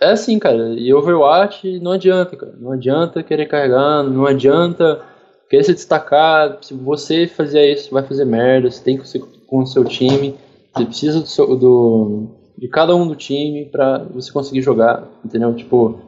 É 0.00 0.12
assim, 0.12 0.38
cara. 0.38 0.74
E 0.74 0.92
Overwatch 0.94 1.78
não 1.80 1.92
adianta, 1.92 2.36
cara. 2.36 2.56
Não 2.58 2.72
adianta 2.72 3.22
querer 3.22 3.46
carregar, 3.46 4.02
não 4.02 4.26
adianta 4.26 5.02
querer 5.48 5.64
se 5.64 5.74
destacar. 5.74 6.58
Se 6.62 6.72
você 6.72 7.26
fazer 7.26 7.72
isso, 7.72 7.92
vai 7.92 8.02
fazer 8.02 8.24
merda. 8.24 8.70
Você 8.70 8.82
tem 8.82 8.96
que 8.96 9.06
ser 9.06 9.20
com 9.46 9.58
o 9.58 9.66
seu 9.66 9.84
time. 9.84 10.34
Você 10.74 10.84
precisa 10.86 11.20
do, 11.20 11.26
seu, 11.26 11.56
do 11.56 12.28
de 12.56 12.68
cada 12.68 12.94
um 12.94 13.06
do 13.06 13.16
time 13.16 13.66
pra 13.66 13.98
você 14.04 14.32
conseguir 14.32 14.62
jogar, 14.62 15.06
entendeu? 15.24 15.54
Tipo, 15.54 15.98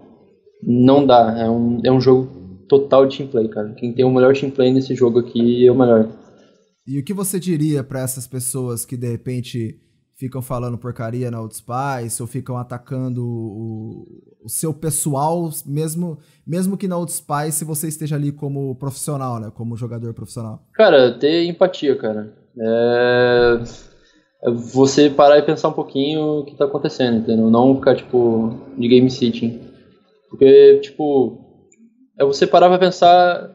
não 0.62 1.04
dá. 1.04 1.36
É 1.38 1.50
um, 1.50 1.80
é 1.84 1.92
um 1.92 2.00
jogo 2.00 2.64
total 2.68 3.06
team 3.08 3.28
play, 3.28 3.48
cara. 3.48 3.74
Quem 3.74 3.92
tem 3.92 4.04
o 4.04 4.10
melhor 4.10 4.34
team 4.34 4.50
play 4.50 4.72
nesse 4.72 4.94
jogo 4.94 5.18
aqui 5.18 5.66
é 5.66 5.70
o 5.70 5.74
melhor. 5.74 6.08
E 6.86 6.98
o 6.98 7.04
que 7.04 7.12
você 7.12 7.38
diria 7.38 7.84
para 7.84 8.00
essas 8.00 8.26
pessoas 8.26 8.84
que 8.84 8.96
de 8.96 9.08
repente 9.08 9.80
ficam 10.14 10.42
falando 10.42 10.78
porcaria 10.78 11.30
na 11.30 11.38
Outspice 11.38 12.20
ou 12.20 12.26
ficam 12.26 12.56
atacando 12.56 13.24
o, 13.24 14.06
o, 14.44 14.48
seu 14.48 14.72
pessoal, 14.72 15.50
mesmo, 15.66 16.18
mesmo 16.46 16.76
que 16.76 16.86
na 16.86 16.96
Outspice 16.96 17.64
você 17.64 17.88
esteja 17.88 18.16
ali 18.16 18.30
como 18.32 18.74
profissional, 18.76 19.40
né? 19.40 19.50
Como 19.54 19.76
jogador 19.76 20.12
profissional? 20.14 20.62
Cara, 20.74 21.18
ter 21.18 21.44
empatia, 21.44 21.96
cara. 21.96 22.32
É, 22.58 23.62
é 24.44 24.50
você 24.50 25.08
parar 25.10 25.38
e 25.38 25.42
pensar 25.42 25.68
um 25.68 25.72
pouquinho 25.72 26.40
o 26.40 26.44
que 26.44 26.56
tá 26.56 26.66
acontecendo, 26.66 27.18
entendeu? 27.18 27.50
Não 27.50 27.74
ficar, 27.76 27.96
tipo, 27.96 28.54
de 28.76 28.88
game 28.88 29.10
sitting. 29.10 29.60
Porque, 30.28 30.78
tipo, 30.82 31.38
é 32.18 32.24
você 32.24 32.46
parar 32.46 32.68
pra 32.68 32.78
pensar. 32.78 33.50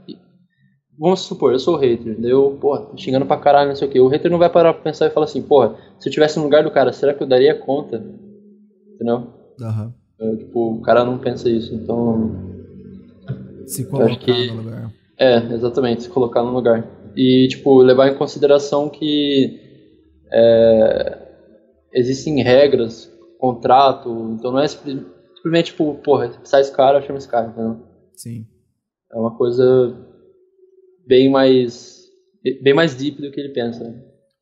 Vamos 1.00 1.20
supor, 1.22 1.52
eu 1.54 1.60
sou 1.60 1.76
o 1.76 1.78
hater, 1.78 2.18
eu, 2.24 2.58
porra, 2.60 2.82
tô 2.82 2.98
xingando 2.98 3.26
pra 3.26 3.38
caralho, 3.38 3.70
não 3.70 3.76
sei 3.76 3.88
o 3.88 3.92
que. 3.92 4.00
O 4.00 4.08
hater 4.08 4.32
não 4.32 4.40
vai 4.40 4.50
parar 4.50 4.74
pra 4.74 4.82
pensar 4.82 5.06
e 5.06 5.12
falar 5.12 5.26
assim, 5.26 5.44
porra, 5.44 5.76
se 6.00 6.10
eu 6.10 6.14
tivesse 6.14 6.38
no 6.38 6.46
lugar 6.46 6.64
do 6.64 6.72
cara, 6.72 6.92
será 6.92 7.14
que 7.14 7.22
eu 7.22 7.28
daria 7.28 7.54
conta? 7.54 8.04
Entendeu? 8.96 9.28
Uhum. 9.62 9.94
Eu, 10.20 10.38
tipo, 10.38 10.74
o 10.74 10.82
cara 10.82 11.06
não 11.06 11.20
pensa 11.20 11.50
isso, 11.50 11.76
então. 11.76 12.32
Se 13.68 13.86
colocar 13.86 14.16
que... 14.18 14.48
no 14.48 14.64
lugar. 14.64 14.92
É, 15.20 15.38
exatamente, 15.54 16.04
se 16.04 16.10
colocar 16.10 16.42
no 16.42 16.52
lugar. 16.52 16.88
e, 17.16 17.48
tipo, 17.48 17.80
levar 17.82 18.08
em 18.08 18.16
consideração 18.16 18.90
que 18.90 19.60
é, 20.32 21.18
existem 21.94 22.42
regras, 22.44 23.12
contrato, 23.40 24.10
então 24.34 24.52
não 24.52 24.60
é 24.60 24.68
simplesmente, 24.68 25.72
tipo, 25.72 25.96
porra, 25.96 26.32
sai 26.44 26.62
esse 26.62 26.72
cara, 26.72 27.02
chama 27.02 27.18
esse 27.18 27.28
cara, 27.28 27.48
entendeu? 27.48 27.78
Sim. 28.14 28.46
É 29.12 29.18
uma 29.18 29.36
coisa 29.36 29.96
bem 31.08 31.30
mais 31.30 31.98
bem 32.62 32.74
mais 32.74 32.96
deep 32.96 33.22
do 33.22 33.32
que 33.32 33.40
ele 33.40 33.50
pensa. 33.50 33.94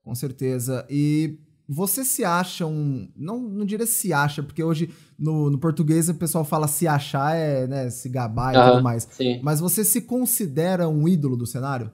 Com 0.03 0.13
certeza. 0.13 0.85
E 0.89 1.37
você 1.67 2.03
se 2.03 2.23
acha 2.23 2.65
um. 2.65 3.09
Não, 3.15 3.39
não 3.39 3.65
diria 3.65 3.85
se 3.85 4.13
acha, 4.13 4.43
porque 4.43 4.63
hoje 4.63 4.89
no, 5.17 5.49
no 5.49 5.57
português 5.57 6.09
o 6.09 6.15
pessoal 6.15 6.43
fala 6.43 6.67
se 6.67 6.87
achar, 6.87 7.35
é 7.35 7.65
né, 7.65 7.89
se 7.89 8.07
gabar 8.09 8.53
e 8.53 8.71
tudo 8.71 8.83
mais. 8.83 9.07
Sim. 9.11 9.39
Mas 9.41 9.59
você 9.59 9.83
se 9.83 10.01
considera 10.01 10.87
um 10.87 11.07
ídolo 11.07 11.35
do 11.35 11.45
cenário? 11.45 11.91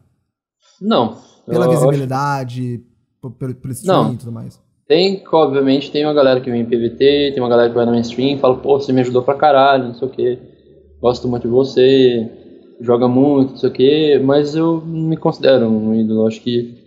Não. 0.82 1.18
Pela 1.46 1.70
visibilidade, 1.70 2.84
acho... 3.22 3.32
pelo, 3.32 3.56
pelo 3.56 3.74
stream 3.74 4.04
não. 4.04 4.14
e 4.14 4.18
tudo 4.18 4.32
mais? 4.32 4.60
Tem, 4.88 5.24
obviamente, 5.32 5.90
tem 5.90 6.06
uma 6.06 6.14
galera 6.14 6.42
que 6.42 6.52
vem 6.52 6.62
em 6.62 6.66
PVT, 6.66 7.32
tem 7.32 7.40
uma 7.40 7.48
galera 7.48 7.70
que 7.70 7.76
vai 7.76 7.86
no 7.86 7.94
mainstream 7.94 8.36
e 8.36 8.40
fala, 8.40 8.58
pô, 8.58 8.78
você 8.78 8.92
me 8.92 9.00
ajudou 9.00 9.24
pra 9.24 9.36
caralho, 9.36 9.86
não 9.86 9.94
sei 9.94 10.08
o 10.08 10.12
que. 10.12 10.40
Gosto 11.00 11.30
muito 11.30 11.44
de 11.44 11.48
você, 11.48 12.30
joga 12.82 13.08
muito, 13.08 13.52
não 13.52 13.58
sei 13.58 13.70
o 13.70 13.74
que, 13.74 14.20
mas 14.20 14.56
eu 14.56 14.82
não 14.86 15.10
me 15.10 15.17
considero 15.17 15.67
um 15.67 15.94
ídolo. 15.94 16.28
Acho 16.28 16.41
que 16.41 16.78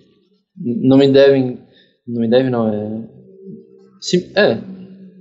não 0.56 0.96
me 0.96 1.10
devem 1.10 1.64
não 2.06 2.20
me 2.20 2.28
deve, 2.28 2.50
não. 2.50 2.68
É. 2.68 3.02
Sim, 4.00 4.30
é. 4.34 4.56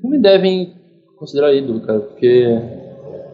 Não 0.04 0.10
me 0.10 0.22
devem 0.22 0.76
considerar 1.18 1.54
ídolo, 1.54 1.82
cara. 1.82 2.02
Porque. 2.02 2.46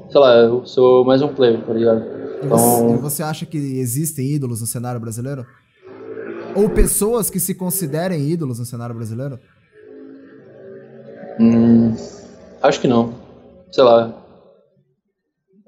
Sei 0.10 0.20
lá, 0.20 0.36
eu 0.38 0.66
sou 0.66 1.04
mais 1.06 1.22
um 1.22 1.28
player, 1.28 1.62
tá 1.64 1.74
ligado? 1.74 2.04
Então... 2.44 2.96
E 2.96 2.98
você 2.98 3.22
acha 3.22 3.46
que 3.46 3.58
existem 3.58 4.26
ídolos 4.28 4.62
no 4.62 4.68
cenário 4.68 5.00
brasileiro? 5.00 5.46
Ou 6.56 6.70
pessoas 6.70 7.30
que 7.30 7.40
se 7.40 7.54
considerem 7.54 8.28
ídolos 8.28 8.58
no 8.58 8.66
cenário 8.66 8.96
brasileiro? 8.96 9.40
Hum, 11.40 11.94
acho 12.62 12.82
que 12.82 12.88
não. 12.88 13.14
Sei 13.72 13.84
lá. 13.84 14.16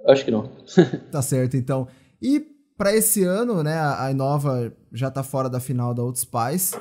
Acho 0.08 0.26
que 0.26 0.32
não. 0.32 0.50
tá 1.12 1.22
certo, 1.22 1.58
então. 1.58 1.88
E 2.22 2.46
para 2.78 2.96
esse 2.96 3.24
ano, 3.24 3.62
né, 3.64 3.78
a 3.80 4.10
Inova 4.12 4.74
já 4.92 5.12
tá 5.12 5.24
fora 5.24 5.50
da 5.50 5.60
final 5.60 5.94
da 5.94 6.02
Outspice. 6.02 6.76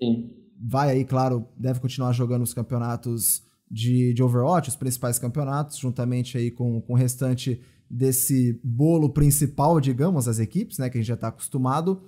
Sim 0.00 0.42
vai 0.62 0.90
aí, 0.90 1.04
claro, 1.04 1.48
deve 1.56 1.80
continuar 1.80 2.12
jogando 2.12 2.42
os 2.42 2.54
campeonatos 2.54 3.42
de, 3.68 4.14
de 4.14 4.22
Overwatch, 4.22 4.68
os 4.68 4.76
principais 4.76 5.18
campeonatos, 5.18 5.76
juntamente 5.76 6.38
aí 6.38 6.50
com, 6.50 6.80
com 6.80 6.92
o 6.92 6.96
restante 6.96 7.60
desse 7.90 8.60
bolo 8.62 9.10
principal, 9.10 9.80
digamos, 9.80 10.28
as 10.28 10.38
equipes, 10.38 10.78
né, 10.78 10.88
que 10.88 10.96
a 10.96 11.00
gente 11.00 11.08
já 11.08 11.14
está 11.14 11.28
acostumado. 11.28 12.02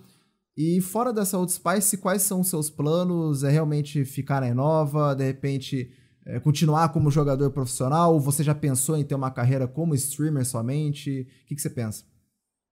E 0.56 0.80
fora 0.80 1.12
dessa 1.12 1.36
Old 1.36 1.50
Spice, 1.50 1.98
quais 1.98 2.22
são 2.22 2.40
os 2.40 2.48
seus 2.48 2.70
planos? 2.70 3.42
É 3.42 3.50
realmente 3.50 4.04
ficar 4.04 4.40
na 4.40 4.48
Inova, 4.48 5.14
de 5.14 5.24
repente 5.24 5.90
é, 6.26 6.40
continuar 6.40 6.92
como 6.92 7.10
jogador 7.10 7.50
profissional? 7.50 8.18
Você 8.20 8.42
já 8.42 8.54
pensou 8.54 8.96
em 8.96 9.04
ter 9.04 9.14
uma 9.14 9.30
carreira 9.30 9.66
como 9.66 9.94
streamer 9.94 10.46
somente? 10.46 11.22
O 11.44 11.48
que, 11.48 11.54
que 11.54 11.60
você 11.60 11.70
pensa? 11.70 12.04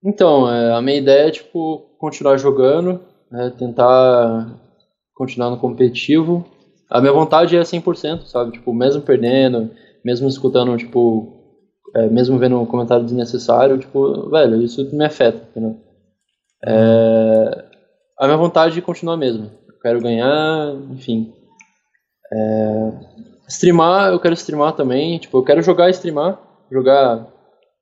Então, 0.04 0.52
é, 0.52 0.72
a 0.72 0.82
minha 0.82 0.98
ideia 0.98 1.28
é, 1.28 1.30
tipo, 1.30 1.96
continuar 1.98 2.36
jogando, 2.36 3.00
né, 3.30 3.52
tentar 3.56 4.60
continuar 5.14 5.50
no 5.50 5.58
competitivo. 5.58 6.44
A 6.90 7.00
minha 7.00 7.12
vontade 7.12 7.56
é 7.56 7.62
100%, 7.62 8.26
sabe? 8.26 8.52
Tipo, 8.52 8.74
mesmo 8.74 9.02
perdendo, 9.02 9.70
mesmo 10.04 10.28
escutando, 10.28 10.76
tipo, 10.76 11.42
é, 11.94 12.08
mesmo 12.08 12.38
vendo 12.38 12.60
um 12.60 12.66
comentário 12.66 13.04
desnecessário, 13.04 13.78
tipo, 13.78 14.28
velho, 14.30 14.60
isso 14.62 14.84
me 14.94 15.04
afeta, 15.04 15.46
entendeu? 15.50 15.78
É, 16.64 17.64
a 18.18 18.26
minha 18.26 18.36
vontade 18.36 18.78
é 18.78 18.82
continuar 18.82 19.16
mesmo. 19.16 19.50
Quero 19.80 20.00
ganhar, 20.00 20.74
enfim. 20.90 21.32
É, 22.32 22.92
streamar, 23.48 24.12
eu 24.12 24.20
quero 24.20 24.34
streamar 24.34 24.74
também. 24.74 25.18
Tipo, 25.18 25.38
eu 25.38 25.44
quero 25.44 25.62
jogar 25.62 25.88
e 25.88 25.92
streamar. 25.92 26.40
Jogar 26.70 27.26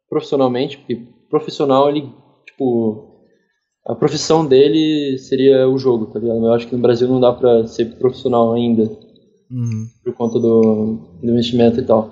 profissionalmente, 0.09 0.79
porque 0.79 1.07
profissional, 1.31 1.89
ele, 1.89 2.13
tipo, 2.45 3.11
a 3.87 3.95
profissão 3.95 4.45
dele 4.45 5.17
seria 5.19 5.69
o 5.69 5.79
jogo, 5.79 6.07
tá 6.07 6.19
ligado? 6.19 6.45
Eu 6.45 6.53
acho 6.53 6.67
que 6.67 6.75
no 6.75 6.83
Brasil 6.83 7.09
não 7.09 7.21
dá 7.21 7.33
pra 7.33 7.67
ser 7.67 7.97
profissional 7.97 8.53
ainda. 8.53 8.83
Uhum. 9.51 9.87
Por 10.05 10.15
conta 10.15 10.39
do, 10.39 11.19
do, 11.23 11.31
investimento 11.31 11.81
e 11.81 11.85
tal. 11.85 12.11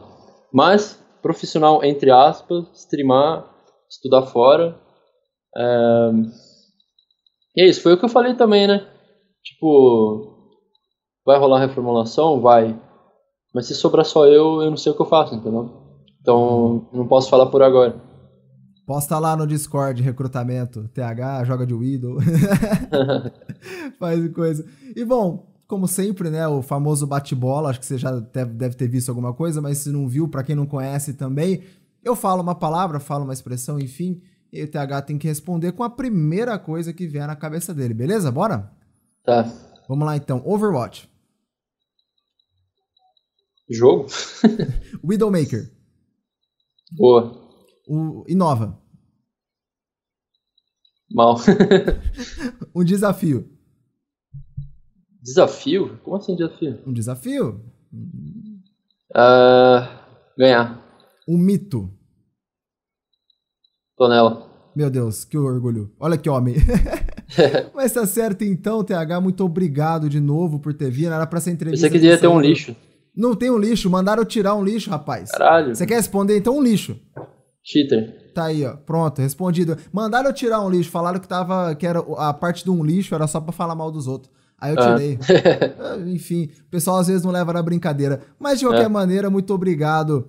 Mas, 0.53 1.03
profissional, 1.21 1.85
entre 1.85 2.11
aspas, 2.11 2.65
streamar, 2.75 3.45
estudar 3.91 4.23
fora. 4.23 4.77
É... 5.57 6.11
E 7.57 7.63
é 7.63 7.69
isso, 7.69 7.83
foi 7.83 7.95
o 7.95 7.99
que 7.99 8.05
eu 8.05 8.09
falei 8.09 8.35
também, 8.35 8.67
né? 8.67 8.87
Tipo, 9.45 10.37
vai 11.25 11.39
rolar 11.39 11.61
reformulação? 11.61 12.41
Vai. 12.41 12.79
Mas 13.55 13.67
se 13.67 13.75
sobrar 13.75 14.05
só 14.05 14.27
eu, 14.27 14.63
eu 14.63 14.71
não 14.71 14.77
sei 14.77 14.93
o 14.93 14.95
que 14.95 15.03
eu 15.03 15.07
faço, 15.07 15.35
entendeu? 15.35 15.71
Então, 16.21 16.89
não 16.93 17.07
posso 17.07 17.31
falar 17.31 17.47
por 17.47 17.63
agora. 17.63 17.97
Posta 18.87 19.19
lá 19.19 19.37
no 19.37 19.47
Discord, 19.47 20.03
recrutamento, 20.03 20.89
TH, 20.89 21.45
joga 21.45 21.67
de 21.67 21.75
Widow. 21.75 22.19
Faz 23.99 24.33
coisa. 24.33 24.65
E 24.97 25.05
bom, 25.05 25.47
como 25.67 25.87
sempre, 25.87 26.31
né, 26.31 26.49
o 26.49 26.63
famoso 26.63 27.07
bate-bola, 27.07 27.69
acho 27.69 27.81
que 27.81 27.87
você 27.87 27.99
já 27.99 28.11
deve 28.19 28.75
ter 28.75 28.89
visto 28.89 29.11
alguma 29.11 29.35
coisa, 29.35 29.61
mas 29.61 29.79
se 29.79 29.91
não 29.91 30.09
viu, 30.09 30.27
para 30.27 30.43
quem 30.43 30.57
não 30.57 30.67
conhece 30.67 31.13
também, 31.13 31.63
eu 32.03 32.17
falo 32.17 32.43
uma 32.43 32.55
palavra, 32.55 32.99
falo 32.99 33.25
uma 33.25 33.35
expressão, 33.35 33.79
enfim, 33.79 34.23
e 34.51 34.63
o 34.63 34.71
TH 34.71 35.03
tem 35.03 35.19
que 35.19 35.29
responder 35.29 35.73
com 35.73 35.85
a 35.85 35.91
primeira 35.91 36.59
coisa 36.59 36.93
que 36.93 37.07
vier 37.07 37.27
na 37.27 37.37
cabeça 37.37 37.75
dele, 37.75 37.93
beleza? 37.93 38.33
Bora? 38.33 38.71
Tá. 39.23 39.47
Vamos 39.87 40.07
lá 40.07 40.17
então, 40.17 40.43
Overwatch. 40.45 41.09
Jogo? 43.71 44.07
Widowmaker. 45.05 45.71
Boa. 46.93 47.49
O, 47.87 48.25
inova. 48.27 48.81
Mal. 51.11 51.37
um 52.75 52.85
desafio. 52.85 53.51
Desafio? 55.23 55.99
Como 56.03 56.17
assim 56.17 56.37
desafio? 56.37 56.83
Um 56.87 56.93
desafio? 56.93 57.65
Uh, 59.11 59.85
ganhar. 60.37 60.83
Um 61.27 61.37
mito. 61.37 61.91
Tonela. 63.97 64.49
Meu 64.75 64.89
Deus, 64.89 65.25
que 65.25 65.37
orgulho. 65.37 65.93
Olha 65.99 66.17
que 66.17 66.31
homem. 66.31 66.55
Mas 67.75 67.93
tá 67.93 68.07
certo 68.07 68.45
então, 68.45 68.85
TH. 68.85 69.21
Muito 69.21 69.45
obrigado 69.45 70.09
de 70.09 70.21
novo 70.21 70.59
por 70.61 70.73
ter 70.73 70.91
vindo. 70.91 71.13
Era 71.13 71.27
pra 71.27 71.41
ser 71.41 71.51
entrevista. 71.51 71.87
Você 71.87 71.93
queria 71.93 72.17
ter 72.17 72.29
um 72.29 72.41
lixo. 72.41 72.77
Não 73.19 73.35
tem 73.35 73.51
um 73.51 73.59
lixo. 73.59 73.91
Mandaram 73.91 74.25
tirar 74.25 74.55
um 74.55 74.63
lixo, 74.63 74.89
rapaz. 74.89 75.33
Caralho. 75.33 75.75
Você 75.75 75.85
quer 75.85 75.97
responder 75.97 76.39
então 76.39 76.57
um 76.57 76.63
lixo? 76.63 76.97
Cheater. 77.65 78.33
Tá 78.33 78.45
aí, 78.45 78.65
ó. 78.65 78.77
Pronto, 78.77 79.21
respondido. 79.21 79.77
Mandaram 79.93 80.29
eu 80.29 80.33
tirar 80.33 80.61
um 80.61 80.71
lixo, 80.71 80.89
falaram 80.89 81.19
que 81.19 81.27
tava 81.27 81.75
que 81.75 81.85
era 81.85 81.99
a 81.99 82.33
parte 82.33 82.63
de 82.63 82.71
um 82.71 82.85
lixo 82.85 83.17
era 83.17 83.27
só 83.27 83.41
para 83.41 83.51
falar 83.51 83.75
mal 83.75 83.91
dos 83.91 84.07
outros. 84.07 84.33
Aí 84.57 84.73
eu 84.73 84.81
ah. 84.81 84.95
tirei. 84.95 85.19
Ah. 85.81 85.97
Enfim, 86.07 86.49
o 86.67 86.71
pessoal 86.71 86.99
às 86.99 87.09
vezes 87.09 87.25
não 87.25 87.33
leva 87.33 87.53
na 87.53 87.61
brincadeira. 87.61 88.23
Mas 88.39 88.61
de 88.61 88.67
qualquer 88.67 88.85
é. 88.85 88.89
maneira, 88.89 89.29
muito 89.29 89.53
obrigado, 89.53 90.29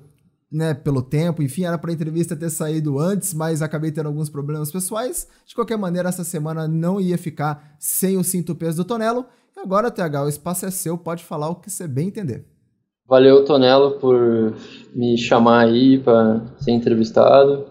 né, 0.51 0.73
pelo 0.73 1.03
tempo. 1.03 1.43
Enfim, 1.43 1.65
era 1.65 1.77
pra 1.77 1.93
entrevista 1.93 2.35
ter 2.35 2.49
saído 2.49 2.97
antes, 2.97 3.35
mas 3.35 3.61
acabei 3.61 3.91
tendo 3.91 4.07
alguns 4.07 4.31
problemas 4.31 4.71
pessoais. 4.71 5.27
De 5.45 5.53
qualquer 5.53 5.77
maneira, 5.77 6.09
essa 6.09 6.23
semana 6.23 6.67
não 6.67 6.99
ia 6.99 7.19
ficar 7.19 7.75
sem 7.77 8.17
o 8.17 8.23
cinto 8.23 8.55
peso 8.55 8.77
do 8.77 8.85
Tonelo. 8.85 9.27
E 9.55 9.59
agora, 9.59 9.91
TH, 9.91 10.23
o 10.23 10.29
espaço 10.29 10.65
é 10.65 10.71
seu, 10.71 10.97
pode 10.97 11.23
falar 11.23 11.49
o 11.49 11.55
que 11.55 11.69
você 11.69 11.87
bem 11.87 12.07
entender. 12.07 12.45
Valeu, 13.09 13.43
Tonelo, 13.43 13.93
por 13.93 14.53
me 14.93 15.17
chamar 15.17 15.65
aí 15.65 15.97
para 15.97 16.41
ser 16.59 16.71
entrevistado. 16.71 17.65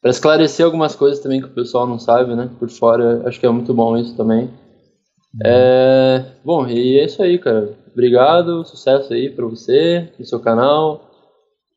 Para 0.00 0.12
esclarecer 0.12 0.64
algumas 0.64 0.94
coisas 0.94 1.18
também 1.18 1.40
que 1.40 1.48
o 1.48 1.52
pessoal 1.52 1.84
não 1.84 1.98
sabe, 1.98 2.36
né? 2.36 2.48
Por 2.60 2.70
fora, 2.70 3.22
acho 3.26 3.40
que 3.40 3.46
é 3.46 3.50
muito 3.50 3.74
bom 3.74 3.96
isso 3.96 4.16
também. 4.16 4.48
É... 5.44 6.24
Bom, 6.44 6.64
e 6.68 6.96
é 6.96 7.04
isso 7.04 7.20
aí, 7.20 7.38
cara. 7.38 7.76
Obrigado, 7.92 8.64
sucesso 8.64 9.12
aí 9.12 9.28
para 9.28 9.44
você, 9.46 10.12
no 10.16 10.24
seu 10.24 10.38
canal, 10.38 11.10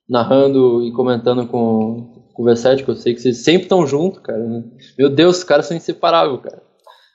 narrando 0.08 0.84
e 0.84 0.92
comentando 0.92 1.48
com, 1.48 2.28
com 2.34 2.44
o 2.44 2.46
V7, 2.46 2.84
que 2.84 2.92
eu 2.92 2.96
sei 2.96 3.16
que 3.16 3.22
vocês 3.22 3.44
sempre 3.44 3.64
estão 3.64 3.88
juntos, 3.88 4.20
cara. 4.20 4.64
Meu 4.96 5.10
Deus, 5.10 5.40
os 5.40 5.44
caras 5.44 5.66
são 5.66 5.76
inseparáveis, 5.76 6.42
cara. 6.42 6.62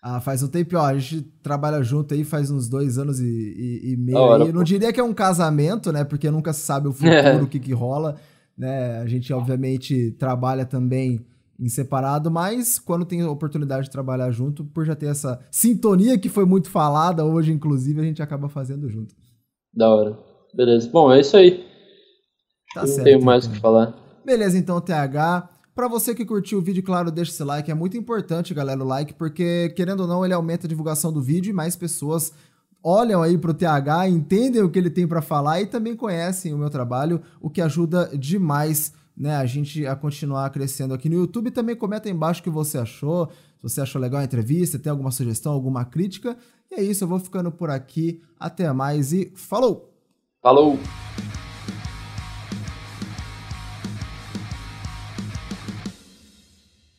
Ah, 0.09 0.21
faz 0.21 0.41
um 0.41 0.47
tempo, 0.47 0.77
ó, 0.77 0.85
a 0.85 0.97
gente 0.97 1.23
trabalha 1.43 1.83
junto 1.83 2.15
aí 2.15 2.23
faz 2.23 2.49
uns 2.49 2.69
dois 2.69 2.97
anos 2.97 3.19
e, 3.19 3.25
e, 3.27 3.91
e 3.93 3.97
meio. 3.97 4.17
Hora, 4.17 4.53
não 4.53 4.63
diria 4.63 4.93
que 4.93 5.01
é 5.01 5.03
um 5.03 5.13
casamento, 5.13 5.91
né? 5.91 6.05
Porque 6.05 6.31
nunca 6.31 6.53
se 6.53 6.61
sabe 6.61 6.87
o 6.87 6.93
futuro, 6.93 7.11
é. 7.13 7.43
o 7.43 7.49
que, 7.49 7.59
que 7.59 7.73
rola. 7.73 8.15
Né? 8.57 9.01
A 9.01 9.07
gente, 9.09 9.33
obviamente, 9.33 10.13
trabalha 10.13 10.65
também 10.65 11.27
em 11.59 11.69
separado, 11.69 12.31
mas 12.31 12.79
quando 12.79 13.05
tem 13.05 13.21
a 13.21 13.29
oportunidade 13.29 13.87
de 13.87 13.91
trabalhar 13.91 14.31
junto, 14.31 14.65
por 14.65 14.85
já 14.87 14.95
ter 14.95 15.07
essa 15.07 15.41
sintonia 15.51 16.17
que 16.17 16.29
foi 16.29 16.45
muito 16.45 16.71
falada 16.71 17.25
hoje, 17.25 17.51
inclusive, 17.51 18.01
a 18.01 18.05
gente 18.05 18.23
acaba 18.23 18.49
fazendo 18.49 18.89
junto. 18.89 19.13
Da 19.75 19.93
hora. 19.93 20.17
Beleza. 20.55 20.89
Bom, 20.89 21.13
é 21.13 21.19
isso 21.19 21.37
aí. 21.37 21.67
Tá 22.73 22.83
não 22.83 22.87
certo, 22.87 23.03
tenho 23.03 23.25
mais 23.25 23.43
o 23.43 23.47
então. 23.47 23.57
que 23.57 23.61
falar. 23.61 23.93
Beleza, 24.25 24.57
então, 24.57 24.81
TH. 24.81 25.56
Para 25.77 25.89
você 25.89 26.15
que 26.15 26.25
curtiu 26.25 26.59
o 26.59 26.63
vídeo, 26.63 26.83
claro, 26.83 27.11
deixa 27.11 27.31
esse 27.31 27.45
like, 27.45 27.71
é 27.71 27.75
muito 27.75 27.99
importante, 27.99 28.55
galera, 28.55 28.83
o 28.83 28.87
like, 28.87 29.13
porque 29.13 29.69
querendo 29.77 30.01
ou 30.01 30.07
não, 30.07 30.25
ele 30.25 30.33
aumenta 30.33 30.67
a 30.67 30.69
divulgação 30.69 31.13
do 31.13 31.21
vídeo 31.21 31.51
e 31.51 31.53
mais 31.53 31.77
pessoas 31.77 32.33
olham 32.83 33.23
aí 33.23 33.37
pro 33.37 33.53
TH, 33.53 34.09
entendem 34.09 34.63
o 34.63 34.71
que 34.71 34.79
ele 34.79 34.89
tem 34.89 35.07
para 35.07 35.21
falar 35.21 35.61
e 35.61 35.67
também 35.67 35.95
conhecem 35.95 36.55
o 36.55 36.57
meu 36.57 36.71
trabalho, 36.71 37.21
o 37.43 37.51
que 37.51 37.61
ajuda 37.61 38.11
demais 38.17 38.95
né, 39.15 39.37
a 39.37 39.45
gente 39.45 39.87
a 39.87 39.95
continuar 39.95 40.49
crescendo 40.49 40.95
aqui 40.95 41.11
no 41.11 41.17
YouTube. 41.17 41.51
Também 41.51 41.77
comenta 41.77 42.09
aí 42.09 42.15
embaixo 42.15 42.41
o 42.41 42.45
que 42.45 42.49
você 42.49 42.79
achou, 42.79 43.27
se 43.27 43.63
você 43.63 43.83
achou 43.83 44.01
legal 44.01 44.23
a 44.23 44.25
entrevista, 44.25 44.79
tem 44.79 44.91
alguma 44.91 45.11
sugestão, 45.11 45.53
alguma 45.53 45.85
crítica. 45.85 46.39
E 46.71 46.77
é 46.77 46.83
isso, 46.83 47.05
eu 47.05 47.09
vou 47.09 47.19
ficando 47.19 47.53
por 47.53 47.69
aqui. 47.69 48.23
Até 48.41 48.73
mais 48.73 49.13
e 49.13 49.31
falou! 49.35 49.93
Falou! 50.41 50.79